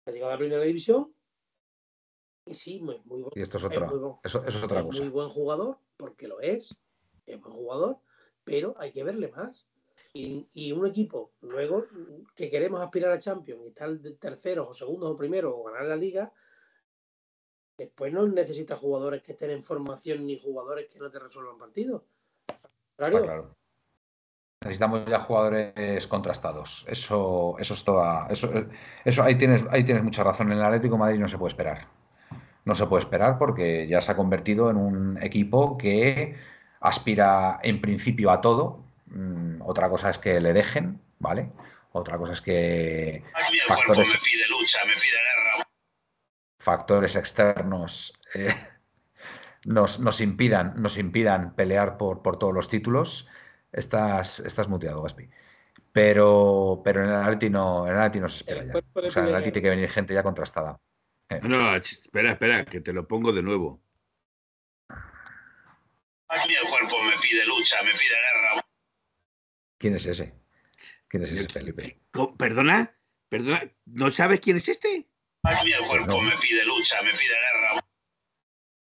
[0.04, 1.14] Ha llegado a la primera división
[2.44, 4.64] y sí, muy, muy buen- Y esto es es otra, muy buen- eso, eso es
[4.64, 4.98] otra es cosa.
[5.00, 6.76] muy buen jugador, porque lo es,
[7.24, 7.98] es buen jugador,
[8.42, 9.68] pero hay que verle más.
[10.12, 11.86] Y, y un equipo, luego,
[12.34, 15.94] que queremos aspirar a Champions y estar terceros o segundos o primeros o ganar la
[15.94, 16.32] liga,
[17.78, 22.02] después no necesitas jugadores que estén en formación ni jugadores que no te resuelvan partidos.
[22.96, 23.56] Claro.
[24.62, 26.84] Necesitamos ya jugadores contrastados.
[26.86, 28.26] Eso, eso es toda.
[28.28, 28.50] Eso,
[29.06, 30.52] eso ahí tienes, ahí tienes mucha razón.
[30.52, 31.86] En el Atlético de Madrid no se puede esperar.
[32.66, 36.36] No se puede esperar porque ya se ha convertido en un equipo que
[36.80, 38.84] aspira en principio a todo.
[39.06, 41.50] Mm, otra cosa es que le dejen, ¿vale?
[41.92, 45.66] Otra cosa es que cuerpo factores, me pide lucha, me pide guerra.
[46.58, 48.54] factores externos eh,
[49.64, 53.26] nos, nos impidan, nos impidan pelear por, por todos los títulos.
[53.72, 55.28] Estás, estás muteado, Gaspi.
[55.92, 58.74] Pero, pero en el Atleti no, en el Atleti no se espera El ya.
[58.74, 60.80] le O sea, en el Atleti tiene que venir gente ya contrastada.
[61.28, 63.82] Eh, No, espera, espera, que te lo pongo de nuevo.
[66.28, 68.62] Aquí el cuerpo me pide lucha, me pide guerra.
[69.78, 70.34] ¿Quién es ese?
[71.08, 72.00] ¿Quién es ese Felipe?
[72.38, 72.96] ¿Perdona?
[73.28, 73.62] ¿Perdona?
[73.86, 75.08] ¿No sabes quién es este?
[75.42, 76.20] Aquí el cuerpo no.
[76.22, 77.84] me pide lucha, me pide guerra.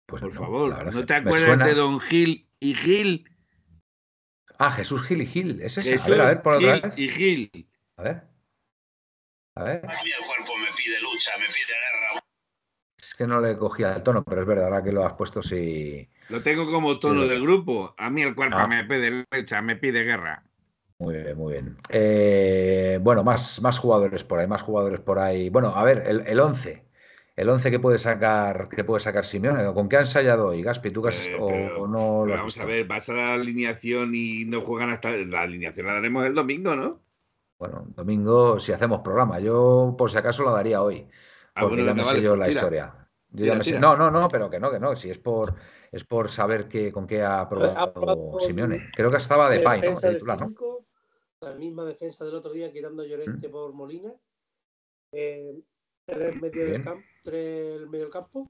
[0.07, 3.29] Pues Por no, favor, ¿no te acuerdas suena- de Don Gil y Gil?
[4.59, 5.61] Ah, Jesús Gil y Gil.
[5.61, 5.91] Es ese.
[5.93, 6.93] Jesús A ver, a ver, por otra Gil vez.
[6.97, 7.67] y Gil.
[7.97, 8.21] A ver.
[9.55, 9.85] A ver.
[9.87, 12.23] Aquí el cuerpo me pide lucha, me pide guerra.
[12.99, 15.41] Es que no le cogía el tono, pero es verdad, ahora que lo has puesto,
[15.41, 16.07] sí.
[16.29, 17.29] Lo tengo como tono Sí.
[17.29, 17.95] del grupo.
[17.97, 18.67] A mí el cuerpo Ah.
[18.67, 20.43] me pide lucha, me pide guerra.
[20.99, 21.77] Muy bien, muy bien.
[21.89, 25.49] Eh, bueno, más, más jugadores por ahí, más jugadores por ahí.
[25.49, 26.83] Bueno, a ver, el, el 11.
[27.37, 29.71] El 11 que puede sacar, que puede sacar Simeone.
[29.73, 30.89] ¿Con qué ha ensayado hoy, Gaspi?
[30.89, 33.13] ¿Tú que has Eh, o- pero- o no lo has vamos a ver, vas a
[33.13, 35.11] la alineación y no juegan hasta.
[35.11, 36.99] La alineación la daremos el domingo, ¿no?
[37.59, 41.07] Bueno, domingo, si hacemos programa, yo por si acaso la daría hoy,
[41.53, 42.59] Ah, porque bueno, ya me sé vale, yo pues la tira.
[42.61, 42.93] historia.
[43.29, 43.79] Yo ya Tira, me sé- tira.
[43.81, 44.95] No, no, no, pero que no, que no.
[44.95, 45.53] Si es por,
[45.91, 48.89] es por saber qué, con qué ha probado probado Simeone.
[48.95, 50.85] Creo que estaba de Pay, ¿no?
[51.41, 53.09] la misma defensa del otro día, quitando a Mm.
[53.09, 54.11] Llorente por Molina.
[55.11, 55.61] Eh,
[56.05, 58.49] tres medio del campo, tres el medio del campo.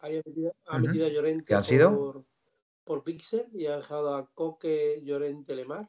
[0.00, 1.96] Ahí ha metido, ha metido a Llorente ¿Qué han sido?
[1.96, 2.24] por,
[2.84, 5.88] por Pixel y ha dejado a Coque, Llorente, Lemar.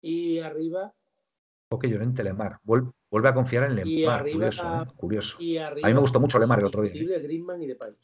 [0.00, 0.94] Y arriba,
[1.70, 2.60] Ok, Llorente Lemar.
[2.62, 4.20] Vuelve, vuelve a confiar en Y Lemar.
[4.20, 4.86] arriba- Curioso, ¿eh?
[4.96, 5.36] Curioso.
[5.40, 5.86] y arriba.
[5.86, 6.92] A mí me gustó mucho Lemar el otro día.
[6.92, 7.18] ¿eh?
[7.20, 7.94] Griezmann y Depay.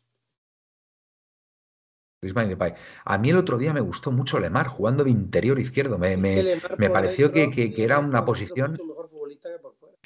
[2.20, 2.74] Griezmann y Depay.
[3.04, 5.96] A mí el otro día me gustó mucho Lemar jugando de interior izquierdo.
[5.98, 9.74] Me, me- me pareció que- que- que era una posición- mucho mejor futbolista que por
[9.76, 9.96] fuera.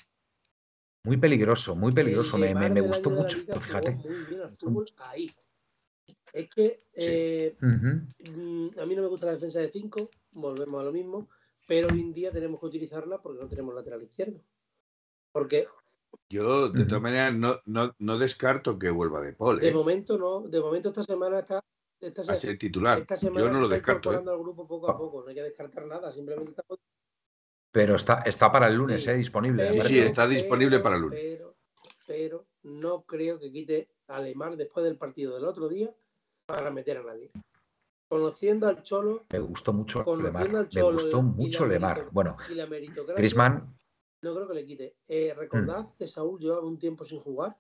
[1.05, 2.37] Muy peligroso, muy peligroso.
[2.37, 3.93] El Me, me- me gustó mucho, fíjate.
[3.97, 5.29] Muy bien al fútbol ahí.
[6.33, 10.85] Es que eh, mm, a mí no me gusta la defensa de 5, volvemos a
[10.85, 11.29] lo mismo,
[11.67, 14.41] pero hoy en día tenemos que utilizarla porque no tenemos lateral izquierdo.
[15.33, 15.67] Porque
[16.31, 19.75] Yo, de todas maneras, no, no, no descarto que vuelva de Paul, de ¿eh?
[19.75, 21.65] momento no, de momento esta semana está
[22.01, 22.99] esta, a se- ser titular.
[22.99, 24.17] esta semana Yo no lo está descarto, ¿eh?
[24.17, 26.63] al grupo poco a poco, no hay que descartar nada, simplemente está
[27.71, 29.11] Pero está, está para el lunes, Sí.
[29.11, 29.15] ¿eh?
[29.15, 29.83] Disponible.
[29.83, 31.21] Sí, está disponible para el lunes.
[31.23, 31.57] Pero,
[32.07, 35.95] pero no creo que quite a Lemar después del partido del otro día
[36.47, 37.31] para meter a nadie.
[38.09, 40.49] Conociendo al Cholo Me gustó mucho Lemar.
[40.51, 41.97] Me gustó y la mucho Lemar.
[41.99, 42.37] merito- Bueno,
[43.17, 43.77] Griezmann,
[44.23, 44.97] No creo que le quite.
[45.07, 47.57] Eh, recordad que Saúl llevaba un tiempo sin jugar.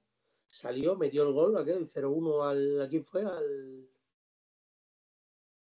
[0.49, 2.81] Salió, metió el gol, aquel, el 0-1 al.
[2.81, 3.23] ¿A quién fue?
[3.23, 3.87] Al.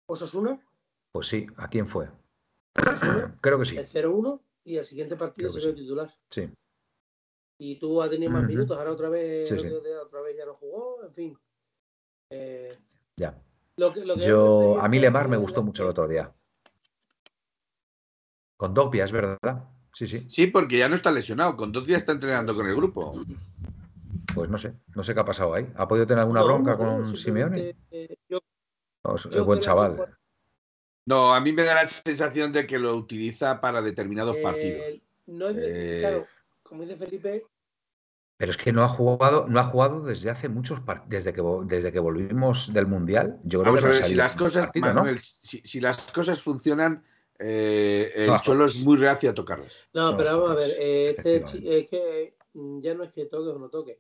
[0.08, 0.60] Osasuna.
[1.12, 2.08] Pues sí, ¿a quién fue?
[3.42, 3.78] Creo que sí.
[3.78, 6.14] El 0-1 y al siguiente partido se quedó titular.
[6.30, 6.50] Sí.
[7.58, 9.92] Y tú has tenido más minutos, ahora otra vez, Sí, el sí.
[10.02, 11.40] otra vez ya no jugó, en fin.
[12.30, 12.78] Eh,
[13.18, 13.38] Ya.
[13.78, 16.34] lo que, lo que Yo, a mí Lemar me gustó mucho el otro día.
[18.58, 19.64] Con Doppia, es verdad.
[19.94, 20.30] Sí, sí.
[20.30, 21.58] Sí, porque ya no está lesionado.
[21.58, 23.24] Con dos días está entrenando con el grupo.
[24.34, 25.72] Pues no sé, no sé qué ha pasado ahí.
[25.76, 27.76] ¿Ha podido tener alguna No, bronca no con Simeone?
[27.92, 28.40] eh, yo-
[29.04, 30.18] No, es, buen chaval.
[31.10, 35.02] No, a mí me da la sensación de que lo utiliza para determinados eh, partidos.
[35.26, 36.28] no es de- Eh, claro,
[36.62, 37.48] como dice Felipe,
[38.38, 41.42] Pero es que no ha jugado, no ha jugado desde hace muchos partidos, desde que
[41.66, 43.40] desde que volvimos del mundial.
[43.44, 44.94] Yo creo Vamos que a no ha ver, si las cosas, partido, ¿no?
[44.94, 47.04] Manuel, si, si las cosas funcionan,
[47.40, 48.76] eh, el Cholo todas.
[48.76, 49.88] es muy reacio a tocarlas.
[49.96, 51.38] No, No, pero vamos a ver, eh, este
[51.80, 54.00] es que mm, ya no es que toque o no toque.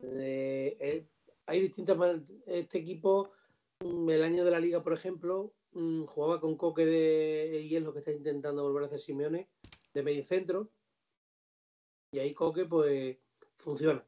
[0.00, 1.06] Eh, eh,
[1.46, 1.96] hay distintas
[2.46, 3.30] Este equipo,
[3.80, 7.82] mm, el año de la liga, por ejemplo, mm, jugaba con Coque de y es
[7.82, 9.50] lo que está intentando volver a hacer Simeone,
[9.94, 10.70] de medio centro.
[12.12, 13.18] Y ahí Coque, pues,
[13.56, 14.04] funciona.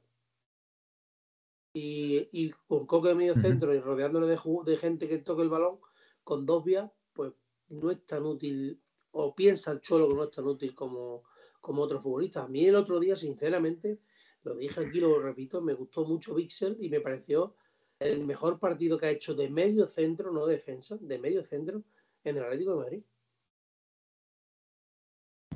[1.74, 5.48] Y, y con Coque de medio centro y rodeándole de, de gente que toque el
[5.48, 5.78] balón,
[6.24, 7.32] con dos vías, pues
[7.68, 8.82] no es tan útil,
[9.12, 11.24] o piensa el Cholo que no es tan útil como,
[11.60, 12.44] como otros futbolistas.
[12.44, 14.00] A mí el otro día, sinceramente,
[14.42, 17.56] lo dije aquí, lo repito, me gustó mucho Vixel y me pareció
[18.00, 21.82] el mejor partido que ha hecho de medio centro, no defensa, de medio centro,
[22.24, 23.02] en el Atlético de Madrid.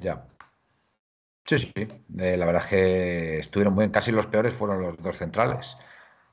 [0.00, 0.28] Ya.
[1.46, 1.72] Sí, sí.
[1.76, 3.92] Eh, la verdad es que estuvieron muy bien.
[3.92, 5.76] Casi los peores fueron los dos centrales.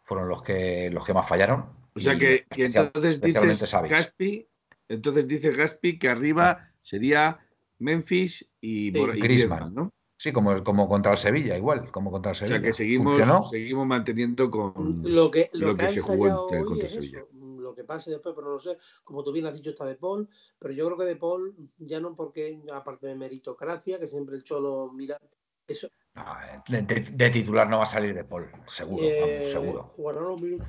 [0.03, 1.69] Fueron los que los que más fallaron.
[1.93, 3.71] O sea Y que, entonces dices.
[3.71, 4.47] Gaspi,
[4.87, 7.39] entonces dice Gaspi que arriba sería
[7.79, 8.99] Memphis y, Sí.
[8.99, 9.19] Y.
[9.21, 9.93] Griezmann, ¿no?
[10.21, 12.55] Sí, como, como contra el Sevilla, igual, como contra el O Sevilla.
[12.57, 13.41] sea que seguimos, ¿Funcionó?
[13.41, 17.21] seguimos manteniendo con Lo que, lo lo que, se jugó hoy contra es Sevilla.
[17.21, 17.27] eso.
[17.59, 18.77] Lo que pase después, pero no lo sé.
[19.03, 21.99] Como tú bien has dicho, está De Paul, pero yo creo que De Paul, ya
[21.99, 25.17] no porque, aparte de meritocracia, que siempre el Cholo mira,
[25.65, 29.51] eso, Ah, de, de- de titular no va a salir de Paul, seguro, eh, vamos,
[29.51, 29.83] seguro.
[29.95, 30.67] jugará unos minutos.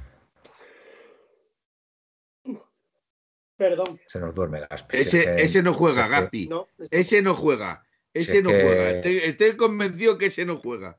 [3.58, 4.96] Perdón, Se nos duerme Gaspi.
[4.96, 6.48] Ese, ese no juega, Gaspi.
[6.48, 6.68] no.
[6.78, 7.84] es- Ese no juega.
[8.14, 8.90] Ese Si es no que- juega.
[8.90, 10.98] Estoy, estoy convencido que ese no juega.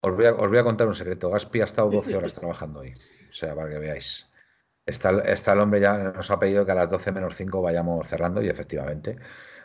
[0.00, 1.30] Os voy, a, os voy a contar un secreto.
[1.30, 2.92] Gaspi ha estado 12 horas trabajando hoy.
[3.30, 4.26] O sea, para que veáis.
[4.84, 7.62] Está, el- está el hombre ya, nos ha pedido que a las 12 menos 5
[7.62, 9.16] vayamos cerrando y efectivamente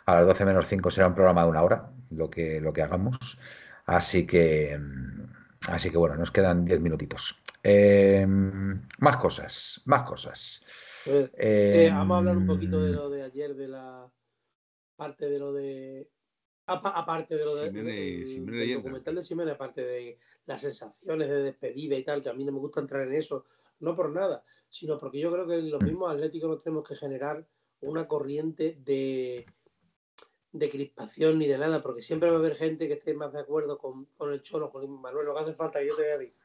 [0.06, 2.82] a las 12 menos 5 será un programa de una hora, lo que, lo que
[2.84, 3.38] hagamos.
[3.86, 5.24] Así que, mm,
[5.70, 7.42] así que bueno, nos quedan 10 minutitos.
[7.64, 10.62] Eh, más cosas, más cosas.
[11.06, 14.08] Eh, Eh, vamos a hablar un poquito de lo de ayer, de la
[14.96, 16.08] parte de lo de.
[16.68, 22.04] Apa- Aparte de lo de, del- documental de aparte de las sensaciones de despedida y
[22.04, 23.46] tal, que a mí no me gusta entrar en eso,
[23.80, 26.96] no por nada, sino porque yo creo que en los mismos atléticos no tenemos que
[26.96, 27.46] generar
[27.82, 29.46] una corriente de,
[30.52, 33.40] de crispación ni de nada, porque siempre va a haber gente que esté más de
[33.40, 36.12] acuerdo con, con el Cholo, con Manuel, lo que hace falta que yo te voy
[36.12, 36.36] a decir.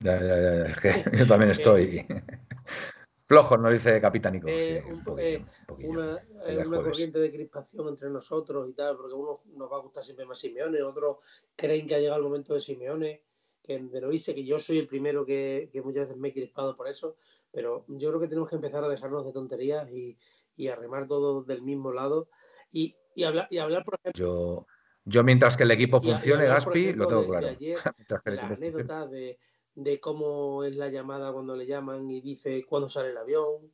[0.00, 2.06] ya, ya, ya, ya, es que yo también estoy.
[3.26, 4.48] Flojo, nos dice Capitánico.
[4.48, 5.44] Eh, sí, un eh,
[5.82, 9.80] una, eh, una corriente de crispación entre nosotros y tal, porque uno nos va a
[9.80, 11.18] gustar siempre más Simeone, otros
[11.56, 13.22] creen que ha llegado el momento de Simeone,
[13.62, 16.32] que de lo hice, que yo soy el primero que, que muchas veces me he
[16.34, 17.16] crispado por eso,
[17.50, 20.18] pero yo creo que tenemos que empezar a dejarnos de tonterías y,
[20.56, 22.28] y a remar todos del mismo lado
[22.70, 24.66] y, y hablar, y hablar, por ejemplo, Yo,
[25.06, 27.32] yo mientras que el equipo y y funcione, por Gaspi, ejemplo, lo tengo de- de
[27.32, 27.48] claro.
[27.48, 28.54] ayer, de las equipo funcione.
[28.54, 29.38] anécdotas de,
[29.74, 33.72] de cómo es la llamada cuando le llaman y dice cuándo sale el avión,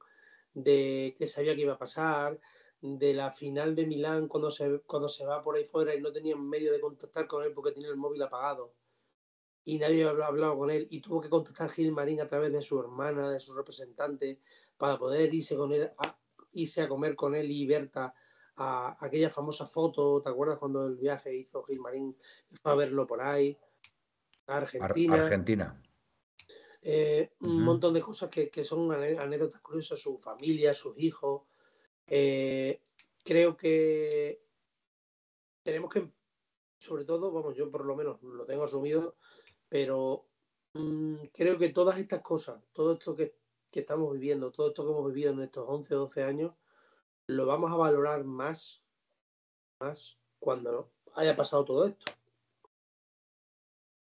[0.54, 2.40] de que sabía que iba a pasar,
[2.80, 6.12] de la final de Milán cuando se, cuando se va por ahí fuera y no
[6.12, 8.72] tenía medio de contactar con él porque tenía el móvil apagado
[9.64, 12.62] y nadie había hablado con él y tuvo que contactar Gil Marín a través de
[12.62, 14.40] su hermana, de su representante,
[14.78, 16.16] para poder irse con él, a,
[16.52, 18.14] irse a comer con él y Berta
[18.56, 22.16] a aquella famosa foto, ¿te acuerdas cuando el viaje hizo Gil Marín?
[22.62, 23.56] Fue a verlo por ahí,
[24.46, 25.80] a Ar- Argentina.
[26.82, 31.42] Eh, un montón de cosas que, que son anécdotas curiosas, su familia, sus hijos.
[32.06, 32.80] Eh,
[33.22, 34.42] creo que
[35.62, 36.10] tenemos que,
[36.78, 39.16] sobre todo, vamos, yo por lo menos lo tengo asumido,
[39.68, 40.26] pero
[40.74, 43.36] mm, creo que todas estas cosas, todo esto que,
[43.70, 46.54] que estamos viviendo, todo esto que hemos vivido en estos 11 o 12 años,
[47.26, 48.82] lo vamos a valorar más,
[49.78, 52.10] más cuando haya pasado todo esto.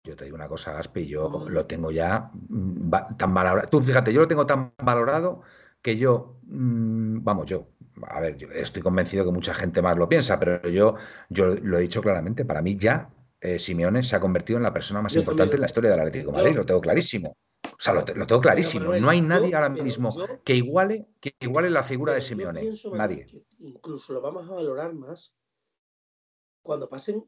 [0.06, 1.47] Yo te digo una cosa, Gaspi, yo Mm.
[1.47, 3.70] lo tengo ya mm, tan valorado.
[3.70, 5.41] Tú fíjate, yo lo tengo tan valorado
[5.82, 7.68] que yo, mm, vamos, yo,
[8.08, 10.95] a ver, yo estoy convencido que mucha gente más lo piensa, pero yo,
[11.30, 14.74] yo lo he dicho claramente, para mí ya eh, Simeone se ha convertido en la
[14.74, 15.58] persona más Yo importante también.
[15.58, 17.38] en la historia del Atlético de Madrid, lo tengo clarísimo.
[17.66, 18.82] O sea, lo, te- lo tengo clarísimo.
[18.86, 22.22] Manuel, no hay yo- nadie ahora mismo yo- que iguale, que iguale la figura de
[22.22, 22.60] Simeone.
[22.60, 23.26] pienso, Nadie.
[23.60, 25.34] incluso lo vamos a valorar más
[26.62, 27.24] cuando pasen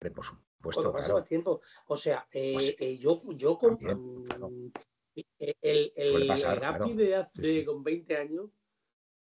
[0.00, 0.24] Por
[0.72, 1.20] supuesto, cuando pase claro.
[1.20, 1.60] más tiempo.
[1.86, 4.50] O sea, eh, Pues, eh, yo, yo con también, claro.
[4.50, 4.72] mm,
[5.16, 7.28] eh, el, el, Suele pasar, el Gapi claro.
[7.34, 7.64] de, de sí.
[7.64, 8.50] con 20 años,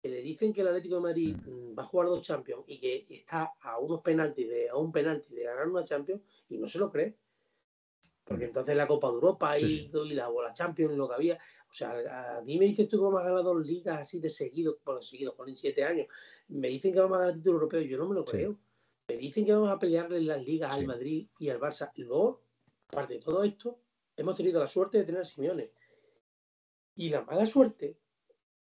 [0.02, 2.78] que le dicen que el Atlético de Madrid mm, va a jugar dos Champions y
[2.78, 6.66] que está a unos penaltis de, a un penalti de ganar una Champions y no
[6.66, 7.16] se lo cree.
[8.24, 11.34] Porque entonces la Copa de Europa y, y la, o la Champions, lo que había.
[11.34, 14.30] O sea, a, mí me dices tú que vamos a ganar dos ligas así de
[14.30, 16.06] seguido, bueno, seguido, con siete años.
[16.48, 18.56] Me dicen que vamos a ganar el título europeo, yo no me lo Sí.
[19.10, 20.86] Me dicen que vamos a pelearle en las ligas al Sí.
[20.86, 21.90] Madrid y al Barça.
[21.96, 22.44] Y luego,
[22.86, 23.80] aparte de todo esto,
[24.16, 25.72] hemos tenido la suerte de tener a Simeone.
[26.94, 27.98] Y la mala suerte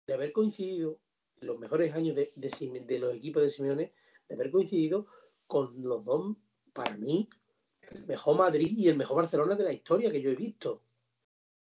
[0.07, 1.01] de haber coincidido
[1.41, 3.93] en los mejores años de, de de los equipos de Simeone,
[4.29, 5.09] de haber coincidido
[5.49, 6.37] con los dos,
[6.73, 7.29] para mí,
[7.91, 10.85] el mejor Madrid y el mejor Barcelona de la historia que yo he visto.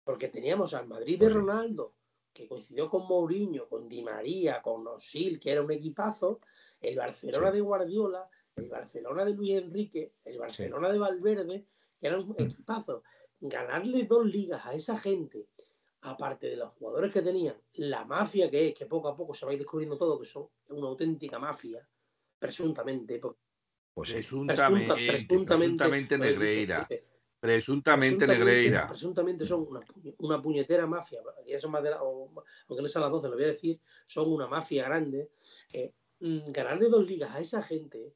[0.05, 1.29] Porque teníamos al Madrid de.
[1.29, 1.97] Ronaldo,
[2.33, 6.39] que coincidió con Mourinho, con Di María, con Osil, que era un equipazo,
[6.81, 11.67] el Barcelona de Guardiola, el Barcelona de Luis Enrique, el Barcelona de Valverde,
[12.01, 13.03] que eran equipazos.
[13.39, 15.47] Ganarle dos ligas a esa gente,
[16.03, 19.45] aparte de los jugadores que tenían, la mafia que es, que poco a poco se
[19.45, 21.87] va a ir descubriendo todo, que son una auténtica mafia,
[22.39, 23.39] presuntamente, porque
[23.95, 24.11] Pues.
[24.13, 26.89] Presuntamente, presunta- presuntamente, presuntamente dicho, Negreira.
[27.39, 28.89] Presuntamente Negreira.
[28.89, 29.81] Presuntamente son una,
[30.19, 32.31] una puñetera mafia, y eso más de la- o-
[32.69, 35.31] aunque no sean las 12, lo voy a decir, son una mafia grande.
[35.75, 38.15] eh, mm, ganarle dos ligas a esa gente,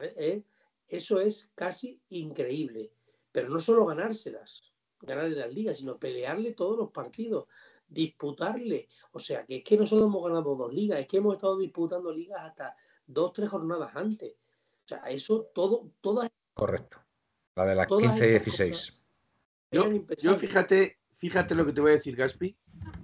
[0.00, 0.42] eh,
[0.88, 2.92] eso es casi increíble.
[3.30, 7.46] Pero no solo ganárselas, ganarle las ligas, sino pelearle todos los partidos,
[7.86, 8.88] disputarle.
[9.12, 11.58] O sea, que es que no solo hemos ganado dos ligas, es que hemos estado
[11.58, 12.74] disputando ligas hasta
[13.06, 14.32] dos, tres jornadas antes.
[14.32, 16.98] O sea, eso todo, todas Correcto.
[17.54, 18.70] La de la Todas 15 y estas 16.
[19.70, 20.22] cosas.
[20.22, 22.56] Yo, fíjate, fíjate lo que te voy a decir, Gaspi.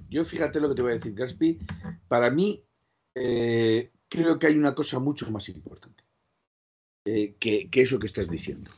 [0.08, 1.58] Yo fíjate lo que te voy a decir, Gaspi.
[2.08, 2.64] Para mí,
[3.14, 6.04] eh, creo que hay una cosa mucho más importante
[7.04, 8.70] eh, que, eso que estás diciendo.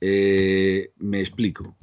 [0.00, 1.76] Eh, me explico.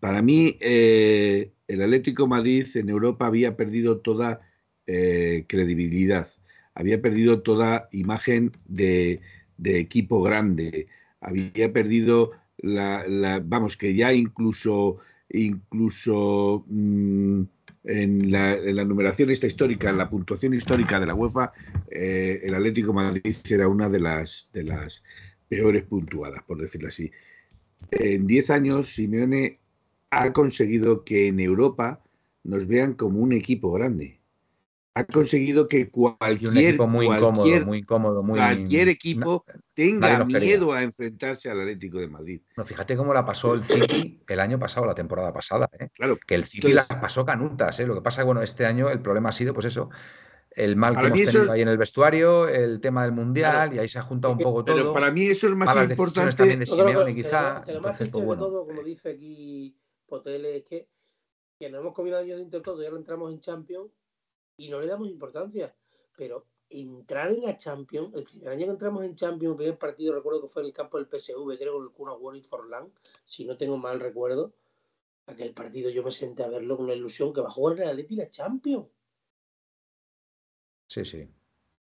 [0.00, 4.40] Para mí, eh, el Atlético Madrid en Europa había perdido toda
[4.86, 6.28] eh, credibilidad,
[6.74, 9.20] había perdido toda imagen de,
[9.62, 10.88] equipo grande,
[11.20, 14.98] había perdido la, la- vamos, que ya incluso,
[15.30, 17.42] incluso mm,
[17.84, 21.52] en, la, en la numeración esta histórica, en la puntuación histórica de la UEFA,
[21.90, 25.02] eh, el Atlético Madrid era una de las, de las
[25.48, 27.10] peores puntuadas, por decirlo así.
[27.90, 29.60] En 10 años, Simeone
[30.10, 32.02] ha conseguido que en Europa
[32.42, 34.20] nos vean como un equipo grande.
[34.96, 38.38] Ha conseguido que cualquier, equipo muy incómodo, cualquier, muy incómodo, muy.
[38.38, 40.38] cualquier equipo tenga quería.
[40.40, 42.42] miedo a enfrentarse al Atlético de Madrid.
[42.56, 45.68] No, fíjate cómo la pasó el City el año pasado, la temporada pasada.
[45.80, 45.88] ¿eh?
[45.94, 47.80] Claro, Que el City Entonces- las pasó canutas.
[47.80, 47.86] ¿eh?
[47.86, 49.90] Lo que pasa que, bueno, este año el problema ha sido, pues eso,
[50.50, 53.74] el mal que hemos tenido es- ahí en el vestuario, el tema del Mundial, Claro.
[53.74, 54.94] y ahí se ha juntado un poco pero todo.
[54.94, 56.36] para mí eso es más importante.
[56.36, 57.42] también de Simeone, quizá.
[57.64, 58.42] más- Entonces, pues de bueno.
[58.44, 59.76] todo, como dice aquí
[60.06, 60.88] Potele, es que,
[61.58, 63.90] que nos hemos comido años de intertoto, ya lo entramos en Champions
[64.56, 65.74] y no le damos importancia.
[66.16, 70.14] Pero entrar en la Champions, el primer año que entramos en Champions, el primer partido
[70.14, 72.92] recuerdo que fue en el campo del PSV, creo con el Cuna Warning Forlán,
[73.22, 74.54] si no tengo mal recuerdo.
[75.26, 77.88] Aquel partido yo me senté a verlo con la ilusión que va a jugar el
[77.88, 78.86] Atleti la Champions.
[80.86, 81.28] Sí, sí.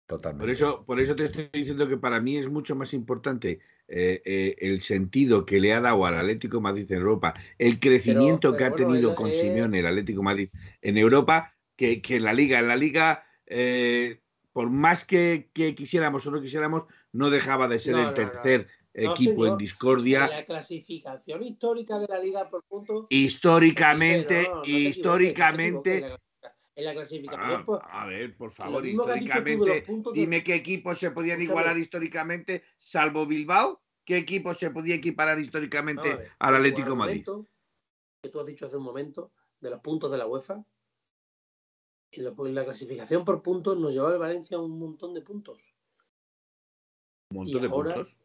[0.07, 0.43] Totalmente.
[0.43, 4.21] Por eso, por eso te estoy diciendo que para mí es mucho más importante eh,
[4.23, 8.51] eh, el sentido que le ha dado al Atlético de Madrid en Europa, el crecimiento
[8.51, 10.49] pero que ha bueno, tenido con Simeone el Atlético de Madrid
[10.81, 12.59] en Europa, que, que en la liga.
[12.59, 14.21] En la liga, eh,
[14.51, 18.13] por más que, que quisiéramos o no quisiéramos, no dejaba de ser No, el no,
[18.13, 20.25] tercer No, equipo en discordia.
[20.25, 23.07] En la clasificación histórica de la Liga por puntos.
[23.09, 26.17] Históricamente, históricamente.
[26.77, 31.11] En la clasificación, Ah, pues, a ver, por favor, que históricamente, dime qué equipos se
[31.11, 31.61] podían Escúchame.
[31.61, 37.25] igualar históricamente, salvo Bilbao, qué equipos se podía equiparar históricamente ver, al Atlético Madrid.
[38.21, 40.65] Que tú has dicho hace un momento de los puntos de la UEFA.
[42.11, 45.73] En la, en la clasificación por puntos nos llevaba el Valencia un montón de puntos.
[47.31, 48.15] Un Y montón de ahora- puntos.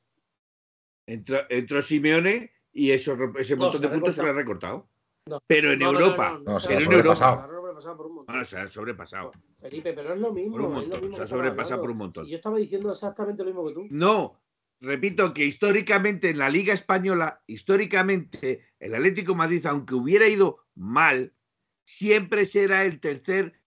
[1.07, 4.89] Entró, entró Simeone y eso, ese No, montón de puntos se lo ha recortado.
[5.27, 5.41] No.
[5.47, 8.27] Pero en No, Europa, por un montón.
[8.27, 9.33] bueno, se ha sobrepasado.
[9.59, 10.53] Felipe, pero es lo mismo.
[10.57, 12.25] Por un es lo montón, mismo se ha sobrepasado por un montón.
[12.25, 13.87] Si yo estaba diciendo exactamente lo mismo que tú.
[13.91, 14.41] No,
[14.81, 20.65] repito que históricamente en la Liga Española, históricamente el Atlético de Madrid, aunque hubiera ido
[20.75, 21.35] mal,
[21.85, 23.60] siempre será el tercer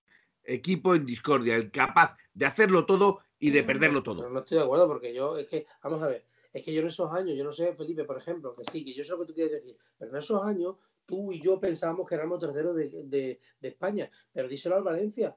[0.46, 4.30] equipo en discordia, el capaz de hacerlo todo y de perderlo Pero todo.
[4.30, 6.88] no estoy de acuerdo porque yo, es que, vamos a ver, es que yo en
[6.88, 9.26] esos años, yo no sé, Felipe, por ejemplo, que sí, que yo sé lo que
[9.26, 10.76] tú quieres decir, pero en esos años
[11.06, 15.36] tú y yo pensábamos que éramos terceros de, de- de España, pero díselo al Valencia,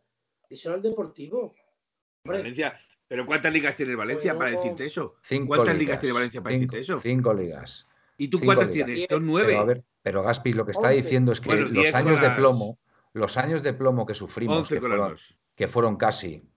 [0.48, 1.52] díselo al Deportivo.
[2.24, 2.78] Hombre, Valencia,
[3.08, 5.16] pero ¿cuántas ligas tiene Valencia Bueno, para decirte eso?
[5.22, 7.00] Cinco ¿Cuántas ligas tiene Valencia para cinco, decirte eso?
[7.00, 7.86] Cinco ligas.
[8.18, 8.86] ¿Y tú cinco cuántas ligas.
[8.86, 9.06] tienes?
[9.10, 9.48] Son nueve.
[9.50, 11.02] Pero a ver, pero Gaspi lo que está Once.
[11.02, 12.78] diciendo es que Bueno, los años de plomo,
[13.16, 15.38] los años de plomo que sufrimos, 11 que fueron, dos.
[15.54, 16.48] que fueron casi,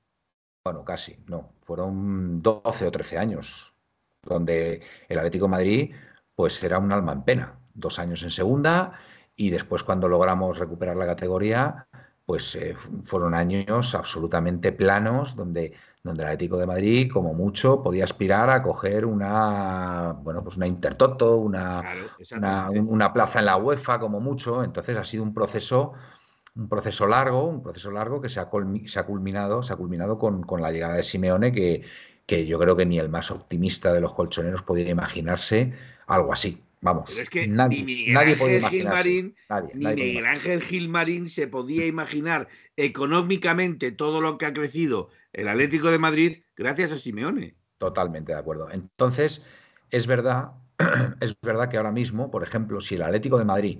[0.63, 3.73] bueno, casi, no, fueron 12 o 13 años,
[4.21, 5.95] donde el Atlético de Madrid
[6.35, 8.93] pues era un alma en pena, dos años en segunda
[9.35, 11.87] y después cuando logramos recuperar la categoría,
[12.25, 18.03] pues eh, fueron años absolutamente planos donde, donde el Atlético de Madrid, como mucho, podía
[18.03, 21.81] aspirar a coger una, bueno, pues una Intertoto, una,
[22.27, 24.63] Claro, una plaza en la UEFA como mucho.
[24.63, 25.93] Entonces ha sido un proceso,
[26.55, 29.75] un proceso largo, un proceso largo que se ha, culmi- se ha culminado, se ha
[29.75, 31.83] culminado con, con la llegada de Simeone, que,
[32.25, 35.73] que yo creo que ni el más optimista de los colchoneros podía imaginarse
[36.07, 36.63] algo así.
[36.81, 38.69] Vamos, Pero es que nadie, ni Miguel nadie Ángel.
[38.69, 42.47] Gilmarín, Nadie, ni nadie Miguel Ángel Gilmarín se podía imaginar
[42.77, 47.55] económicamente todo lo que ha crecido el Atlético de Madrid gracias a Simeone.
[47.77, 48.69] Totalmente de acuerdo.
[48.71, 49.41] Entonces,
[49.89, 50.51] es verdad,
[51.21, 53.79] es verdad que ahora mismo, por ejemplo, si el Atlético de Madrid,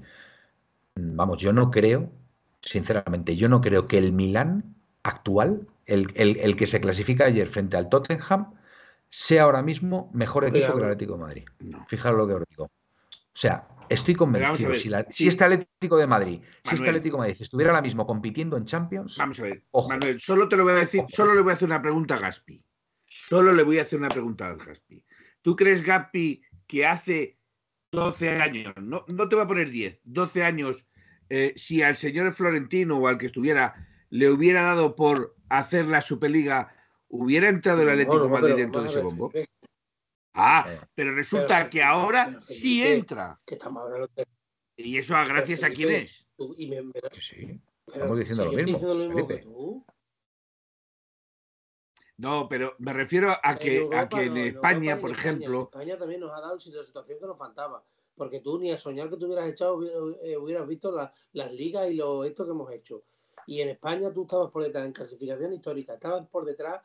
[0.95, 2.11] vamos, yo no creo,
[2.69, 7.47] sinceramente, yo no creo que el Milán actual, el, el- el que se clasifica ayer
[7.47, 8.53] frente al Tottenham,
[9.09, 10.83] sea ahora mismo mejor equipo que el.
[10.83, 11.45] Atlético de Madrid.
[11.59, 11.85] No.
[11.89, 12.65] Fijaros lo que os digo.
[12.65, 12.69] O
[13.33, 15.07] sea, estoy convencido, ver, si, la- sí.
[15.23, 16.89] si este Atlético de Madrid, si este.
[16.89, 19.89] Atlético de Madrid estuviera ahora mismo compitiendo en Champions, Vamos a ver, Ojo.
[19.89, 21.09] Manuel, solo te lo voy a decir, Ojo.
[21.09, 22.63] solo le voy a hacer una pregunta a Gaspi.
[23.07, 25.03] Solo le voy a hacer una pregunta a Gaspi.
[25.41, 27.39] ¿Tú crees, Gaspi, que hace
[27.91, 30.85] 12 años, no, no te voy a poner 10, 12 años,
[31.29, 36.01] eh, si al señor Florentino o al que estuviera le hubiera dado por hacer la
[36.01, 36.73] Superliga,
[37.09, 39.29] hubiera entrado el Atlético no, de no, Madrid dentro de ese bombo?
[39.31, 39.49] Felipe,
[40.33, 40.79] Ah, Eh.
[40.95, 43.39] pero resulta Pero- que ahora pero, sí entra.
[43.45, 44.25] que estamos hablando de
[44.77, 46.27] ¿Y eso a gracias a quién es?
[46.37, 49.43] tú, y me- me- sí, estamos diciendo si lo mismo, diciendo lo mismo que Felipe.
[49.43, 49.85] tú.
[52.17, 55.35] No, pero me refiero a que, a que en no, España, Europa por en España.
[55.37, 57.83] ejemplo, En España también nos ha dado la situación que nos faltaba.
[58.19, 59.81] Porque tú ni a soñar que tú hubieras echado
[60.21, 63.03] eh, hubieras visto la- las ligas y lo esto que hemos hecho.
[63.47, 66.81] Y en España tú estabas por detrás en clasificación histórica, estabas por detrás.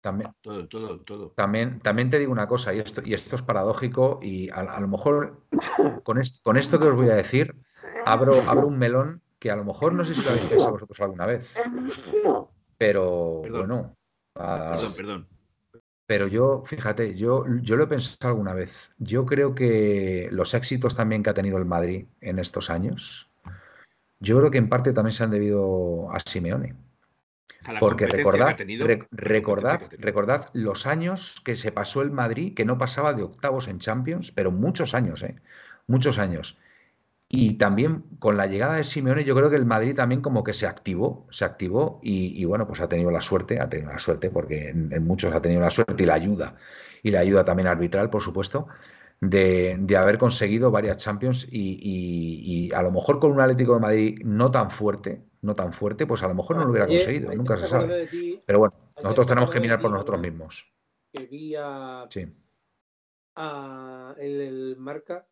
[0.00, 1.30] También, todo, todo, todo.
[1.36, 4.80] También, también te digo una cosa, y esto, y esto es paradójico, y a, a
[4.80, 5.42] lo mejor
[6.02, 7.54] con, est- con esto que os voy a decir,
[8.06, 10.98] abro, abro un melón que a lo mejor no sé si lo habéis pensado vosotros
[11.00, 11.46] alguna vez,
[12.78, 13.68] pero Perdón.
[13.68, 13.96] bueno,
[14.34, 15.28] Perdón, perdón.
[16.06, 18.90] Pero yo, fíjate, yo, yo lo he pensado alguna vez.
[18.98, 23.28] Yo creo que los éxitos también que ha tenido el Madrid en estos años,
[24.20, 26.74] yo creo que en parte también se han debido a Simeone.
[27.64, 32.64] A Porque recordad, tenido, rec- recordad, recordad los años que se pasó el Madrid, que
[32.64, 35.36] no pasaba de octavos en Champions, pero muchos años, ¿eh?
[35.88, 36.56] Muchos años.
[37.28, 40.54] Y también con la llegada de Simeone, yo creo que el Madrid también como que
[40.54, 43.98] se activó, se activó y, y bueno, pues ha tenido la suerte, ha tenido la
[43.98, 46.56] suerte, porque en, en muchos ha tenido la suerte y la ayuda,
[47.02, 48.68] y la ayuda también arbitral, por supuesto,
[49.20, 53.74] de, de haber conseguido varias Champions y, y- y a lo mejor con un Atlético
[53.74, 56.86] de Madrid no tan fuerte, no tan fuerte, pues a lo mejor no lo hubiera
[56.86, 58.06] conseguido, ayer nunca se sabe.
[58.06, 60.72] ti, Pero bueno, nosotros tenemos que mirar por nosotros mismos.
[61.12, 62.26] Que vi a, Sí.
[63.34, 65.26] a- el marca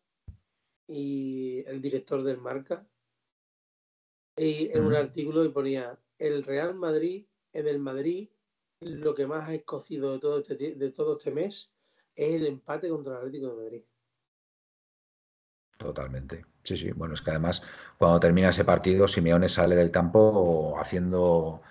[0.87, 2.87] y el director del marca
[4.37, 4.95] y en un Ujú.
[4.95, 8.29] artículo y ponía el Real Madrid en el Madrid
[8.81, 11.71] lo que más ha escocido de todo este de todo este mes
[12.15, 13.83] es el empate contra el Atlético de Madrid
[15.77, 16.45] Totalmente.
[16.63, 16.91] Sí, sí.
[16.91, 17.61] Bueno, es que además,
[17.97, 21.61] cuando termina ese partido, Simeone sale del campo haciendo,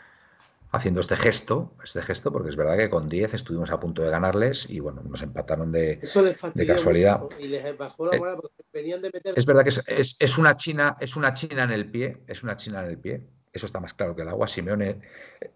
[0.75, 4.11] haciendo este gesto, este gesto, porque es verdad que con 10 estuvimos a punto de
[4.11, 6.01] ganarles y bueno, nos empataron de.
[6.03, 7.21] eso les fastidió casualidad.
[7.39, 10.17] y les bajó la Eh, moral porque venían de meter Es verdad que es, es-
[10.19, 13.23] es una china, es una china en el pie, es una china en el pie.
[13.53, 14.49] Eso está más claro que el agua.
[14.49, 15.01] Simeone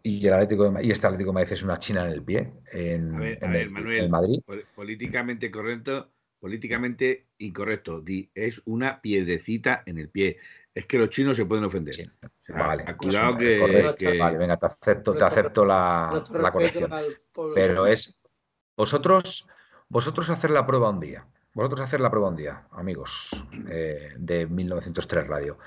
[0.05, 2.53] y el Atlético de y este Atlético de Madrid es una china en el pie
[2.73, 4.05] en, A ver, a en ver, el, Manuel.
[4.05, 4.41] en Madrid.
[4.47, 6.09] Pol- Políticamente correcto,
[6.39, 8.01] políticamente incorrecto.
[8.01, 10.39] Di, es una piedrecita en el pie.
[10.75, 11.95] Es que los chinos se pueden ofender.
[11.95, 12.03] Sí.
[12.23, 13.95] O sea, Vale, a- cuidado pues, que, correcto.
[13.99, 16.91] que- Vale, venga, te acepto, te acepto la, la corrección.
[17.55, 18.17] Pero es
[18.77, 19.47] vosotros,
[19.89, 21.27] vosotros hacer la prueba un día.
[21.55, 23.31] Vosotros hacer la prueba un día, amigos
[23.69, 25.59] eh, de 1903 Radio.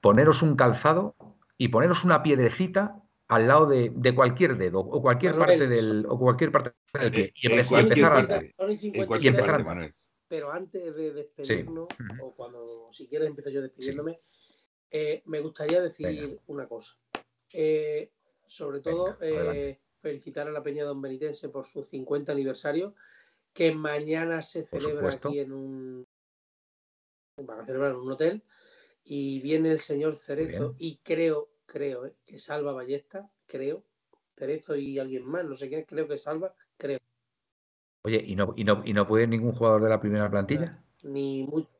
[0.00, 1.16] Poneros un calzado
[1.58, 6.06] y poneros una piedrecita al lado de, de cualquier dedo o cualquier Manuel, parte del
[6.08, 8.34] o cualquier parte del pie y, en empe- y empezar a parte.
[8.34, 8.70] andar.
[8.70, 9.74] En 53, cualquier empezar a parte, andar.
[9.76, 9.94] Manuel.
[10.28, 11.88] pero antes de despedirnos,
[12.20, 14.20] o cuando si quieres empiezo yo despidiéndome,
[14.90, 16.40] eh, me gustaría decir Venga.
[16.48, 16.96] una cosa.
[17.52, 18.10] Eh,
[18.46, 22.94] sobre todo, Venga, eh, felicitar a la Peña Don Benitense por su 50 aniversario,
[23.52, 25.28] que mañana se Por celebra supuesto.
[25.28, 26.06] aquí en un.
[27.36, 28.42] Van a celebrar en un hotel.
[29.02, 33.82] Y viene el señor Cerezo y creo, creo, que salva Ballesta, creo.
[34.36, 36.98] Cerezo y alguien más, no sé quién, creo que salva, creo.
[38.02, 40.82] Oye, ¿y no, y, no, ¿y no puede ningún jugador de la primera plantilla?
[41.02, 41.70] Ni mucho.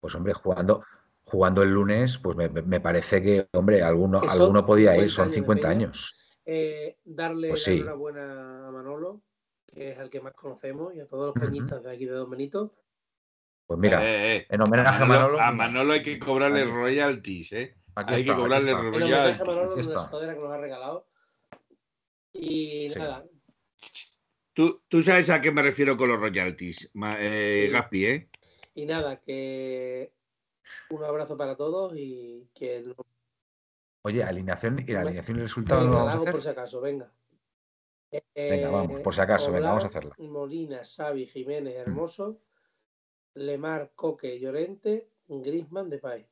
[0.00, 0.84] Pues hombre, jugando,
[1.24, 5.14] jugando el lunes, pues me, me- parece que, hombre, alguno, Que alguno podía ir, 50
[5.14, 5.70] son años de 50 Peña.
[5.86, 6.30] años.
[6.46, 7.78] Eh, darle Pues la sí.
[7.80, 9.22] enhorabuena a Manolo,
[9.66, 12.30] que es el que más conocemos, y a todos los peñistas de aquí de Don
[12.30, 12.74] Benito.
[13.66, 16.60] Pues mira, Eh, eh, en a homenaje a Manolo, Manolo, a Manolo hay que cobrarle
[16.62, 16.70] Aquí.
[16.70, 17.76] royalties, ¿eh?
[17.94, 18.88] aquí hay está, que cobrarle aquí está.
[18.88, 19.46] En homenaje a royalties.
[19.48, 21.08] Manolo, una sudadera que nos ha regalado.
[22.32, 22.98] Y Sí.
[22.98, 23.24] nada,
[24.52, 27.72] Tú, tú sabes a qué me refiero con los royalties, eh, Sí.
[27.72, 28.28] Gaspi, ¿eh?
[28.76, 30.12] y nada, que
[30.90, 32.94] un abrazo para todos y que no
[34.06, 37.10] Oye, alineación y la alineación y el resultado Venga, la hago por si acaso, venga.
[38.34, 40.14] Venga, vamos, por si acaso, venga, vamos a hacerla.
[40.18, 40.28] Mm.
[40.28, 42.42] Molina, Xavi, Jiménez, Hermoso,
[43.32, 46.28] Lemar, Coque, Llorente, Grisman, Depay.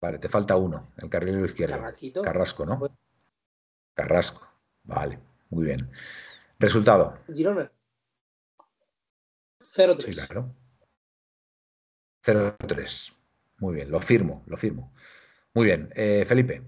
[0.00, 1.74] Vale, te falta uno, el carrilero izquierdo.
[1.74, 2.22] Carrasquito.
[2.22, 2.80] Carrasco, ¿no?
[3.92, 4.46] Carrasco.
[4.84, 5.18] Vale,
[5.50, 5.90] muy bien.
[6.58, 7.18] Resultado.
[7.34, 7.70] Girona.
[9.58, 10.02] 0-3.
[10.02, 10.54] Sí, claro.
[12.32, 13.12] 0-3.
[13.58, 14.92] Muy bien, lo firmo, lo firmo.
[15.54, 16.62] Muy bien, eh, Felipe.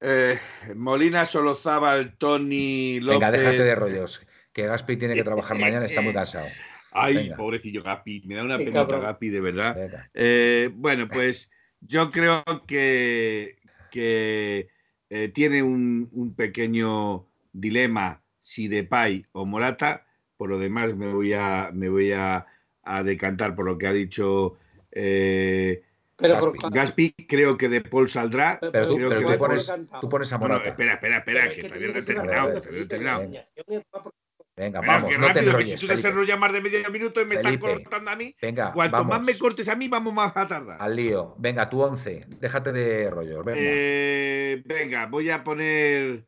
[0.00, 0.36] Eh,
[0.74, 3.20] Molina, Solozábal, Tony, López.
[3.20, 4.26] Venga, déjate de rollos.
[4.52, 6.48] Que Gaspi tiene que trabajar mañana, está muy cansado.
[6.90, 7.36] Ay, Venga.
[7.36, 9.02] pobrecillo Gaspi, me da una cabrón.
[9.02, 10.10] Gaspi, de verdad.
[10.12, 13.56] Eh, bueno, pues yo creo que,
[13.90, 14.68] que
[15.08, 20.06] eh, tiene un, un pequeño dilema si Depay o Morata.
[20.36, 22.46] Por lo demás, me voy a, me voy a,
[22.84, 24.56] a decantar por lo que ha dicho
[24.90, 25.82] eh,
[26.16, 27.12] Pero por Gaspi.
[27.28, 28.58] Creo que De Paul saldrá.
[28.60, 30.70] Pero tú, creo pero que tú de- pones, tú pones a Bueno, Morata.
[30.70, 32.60] espera, espera, espera, Pero es que que todavía no he que terminado.
[32.88, 34.12] terminado.
[34.54, 35.68] Venga, Pero vamos, que no te rápido, que enrolles.
[35.70, 36.08] si tú te Felipe.
[36.10, 37.82] enrollas más de medio minuto y me estás Felipe.
[37.84, 39.08] cortando a mí, Venga, cuanto vamos.
[39.18, 40.76] más me cortes a mí, vamos más a tardar.
[40.78, 41.34] Al lío.
[41.38, 42.26] Venga, tú 11.
[42.38, 43.42] Déjate de rollos.
[43.46, 43.58] Venga.
[43.62, 46.26] Eh, venga, voy a poner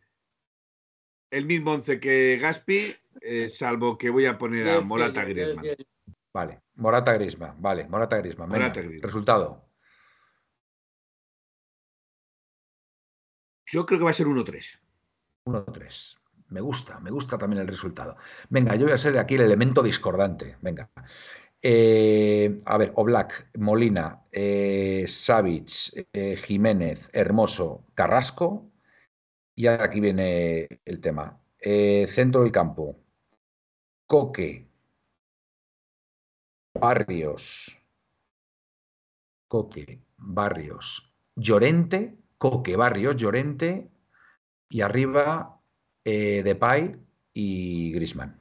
[1.30, 5.56] el mismo once que Gaspi, eh, salvo que voy a poner ¿Qué a Morata Griezmann.
[5.62, 5.84] decía yo?
[6.34, 6.62] Vale.
[6.74, 7.54] Morata Grisma.
[7.56, 8.46] Vale, Morata Grisma.
[8.46, 9.02] Morata Griezmann.
[9.02, 9.70] Resultado.
[13.66, 14.80] Yo creo que va a ser 1-3.
[15.46, 16.16] 1-3.
[16.48, 18.16] Me gusta, me gusta también el resultado.
[18.50, 20.56] Venga, yo voy a ser aquí el elemento discordante.
[20.60, 20.90] Venga.
[21.62, 28.70] Eh, a ver, Oblak, Molina, eh, Savic, eh, Jiménez, Hermoso, Carrasco.
[29.54, 31.40] Y aquí viene el tema.
[31.58, 32.98] Eh, centro del campo.
[34.06, 34.73] Coque.
[36.74, 37.78] Barrios.
[39.48, 41.14] Coque, Barrios.
[41.36, 43.90] Llorente, Coque, Barrios, Llorente.
[44.68, 45.60] Y arriba
[46.04, 46.96] eh, Depay
[47.32, 48.40] y Grisman.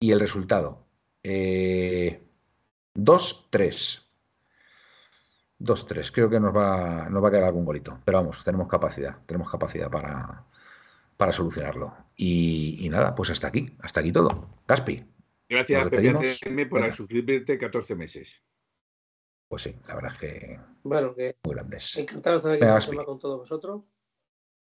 [0.00, 0.86] Y el resultado.
[1.22, 2.22] Eh,
[2.94, 4.02] 2-3.
[5.58, 6.12] 2-3.
[6.12, 7.98] Creo que nos va, nos va a quedar algún golito.
[8.04, 9.18] Pero vamos, tenemos capacidad.
[9.26, 10.44] Tenemos capacidad para,
[11.16, 11.92] para solucionarlo.
[12.16, 13.76] Y, y nada, pues hasta aquí.
[13.80, 14.48] Hasta aquí todo.
[14.68, 15.13] Gaspi.
[15.48, 16.08] Gracias, Pepe.
[16.10, 18.42] ACM, por suscribirte 14 meses.
[19.48, 21.96] Pues sí, la verdad es que Bueno, que muy grandes.
[21.96, 23.82] encantado de estar aquí con todos vosotros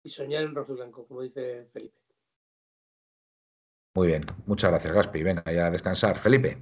[0.03, 1.99] y soñar en rojo y blanco, como dice Felipe.
[3.95, 4.23] Muy bien.
[4.45, 5.23] Muchas gracias, Gaspi.
[5.23, 6.19] Venga, ya a descansar.
[6.19, 6.61] Felipe.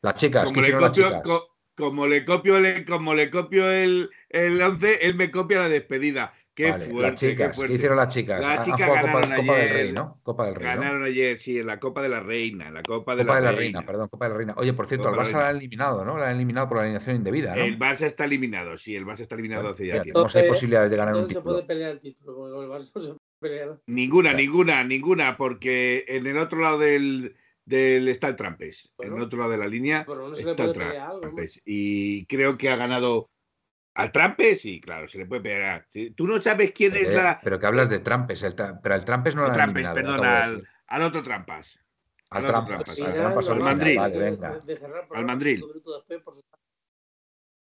[0.00, 1.22] Las chicas, Como ¿qué le, las copio, chicas?
[1.22, 5.68] co- como le copio, el, como le copio el, el 11, él me copia la
[5.68, 6.32] despedida.
[6.54, 7.68] Qué Vale, fuerte, las chicas, qué fuerte.
[7.68, 8.40] ¿qué hicieron las chicas?
[8.40, 9.72] Las han chicas jugado Copa, ganaron Copa del ayer.
[9.76, 10.20] Rey, ¿no?
[10.22, 10.80] Copa del Rey, ¿no?
[10.80, 13.40] Ganaron ayer, sí, en la Copa de la Reina, en la Copa de, Copa la,
[13.40, 13.80] de la Reina.
[13.80, 14.54] Reina, perdón, Copa de la Reina.
[14.56, 16.16] Oye, por cierto, Copa la Barça la han eliminado, ¿no?
[16.16, 17.62] La han eliminado por la alineación indebida, ¿no?
[17.62, 20.22] El Barça está eliminado, sí, el Barça está eliminado Bueno, hace ya tiempo.
[20.22, 22.70] no sé, hay posibilidades de ganar un Entonces se puede pelear el título, porque el
[22.70, 23.78] Barça no se puede pelear.
[23.86, 24.38] Ninguna, Claro.
[24.38, 27.36] ninguna, ninguna, porque en el otro lado del,
[27.66, 28.86] del está el Trampes.
[28.86, 29.16] en Bueno.
[29.16, 30.72] el otro lado de la línea Pero no se le está el.
[30.72, 31.60] Trampes.
[31.64, 33.28] Y creo que ha ganado
[33.94, 35.86] al Trampes, sí, claro, se le puede pegar.
[35.88, 37.40] Sí, Tú no sabes quién es la.
[37.42, 39.84] pero que hablas de Trampes, el tra- pero al Trampes no lo el han Trampes,
[39.84, 40.22] eliminado.
[40.22, 41.80] perdón, al, al otro Trampas.
[42.30, 43.46] Al al Trampas, al Trampas.
[43.48, 44.60] Vale, de- venga.
[44.64, 44.76] de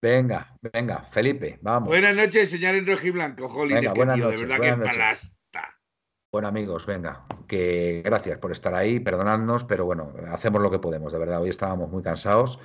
[0.02, 1.88] Venga, venga, Felipe, vamos.
[1.88, 4.80] Buenas noches, señor en rojiblanco, jolín, Venga, qué buenas tío, noches, de verdad buenas que
[4.80, 4.96] noches.
[4.96, 5.28] palasta.
[6.32, 11.12] Bueno, amigos, venga, que gracias por estar ahí, perdonadnos, pero bueno, hacemos lo que podemos,
[11.12, 11.42] de verdad.
[11.42, 12.60] Hoy estábamos muy cansados,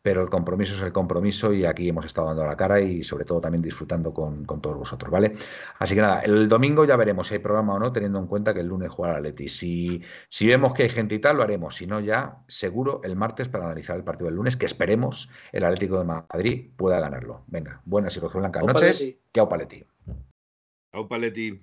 [0.00, 3.26] pero el compromiso es el compromiso y aquí hemos estado dando la cara y sobre
[3.26, 5.34] todo también disfrutando con, todos vosotros, ¿vale?
[5.78, 8.54] Así que nada, el domingo ya veremos si hay programa o no, teniendo en cuenta
[8.54, 9.46] que el lunes juega la Leti.
[9.50, 10.00] Si,
[10.30, 11.76] si vemos que hay gente y tal, lo haremos.
[11.76, 15.64] Si no, ya seguro el martes para analizar el partido del lunes, que esperemos el
[15.64, 17.44] Atlético de Madrid pueda ganarlo.
[17.46, 19.16] Venga, buenas y rojo blancas noches.
[19.34, 19.84] Chao, Paletti.
[20.94, 21.62] Chao, Paletti.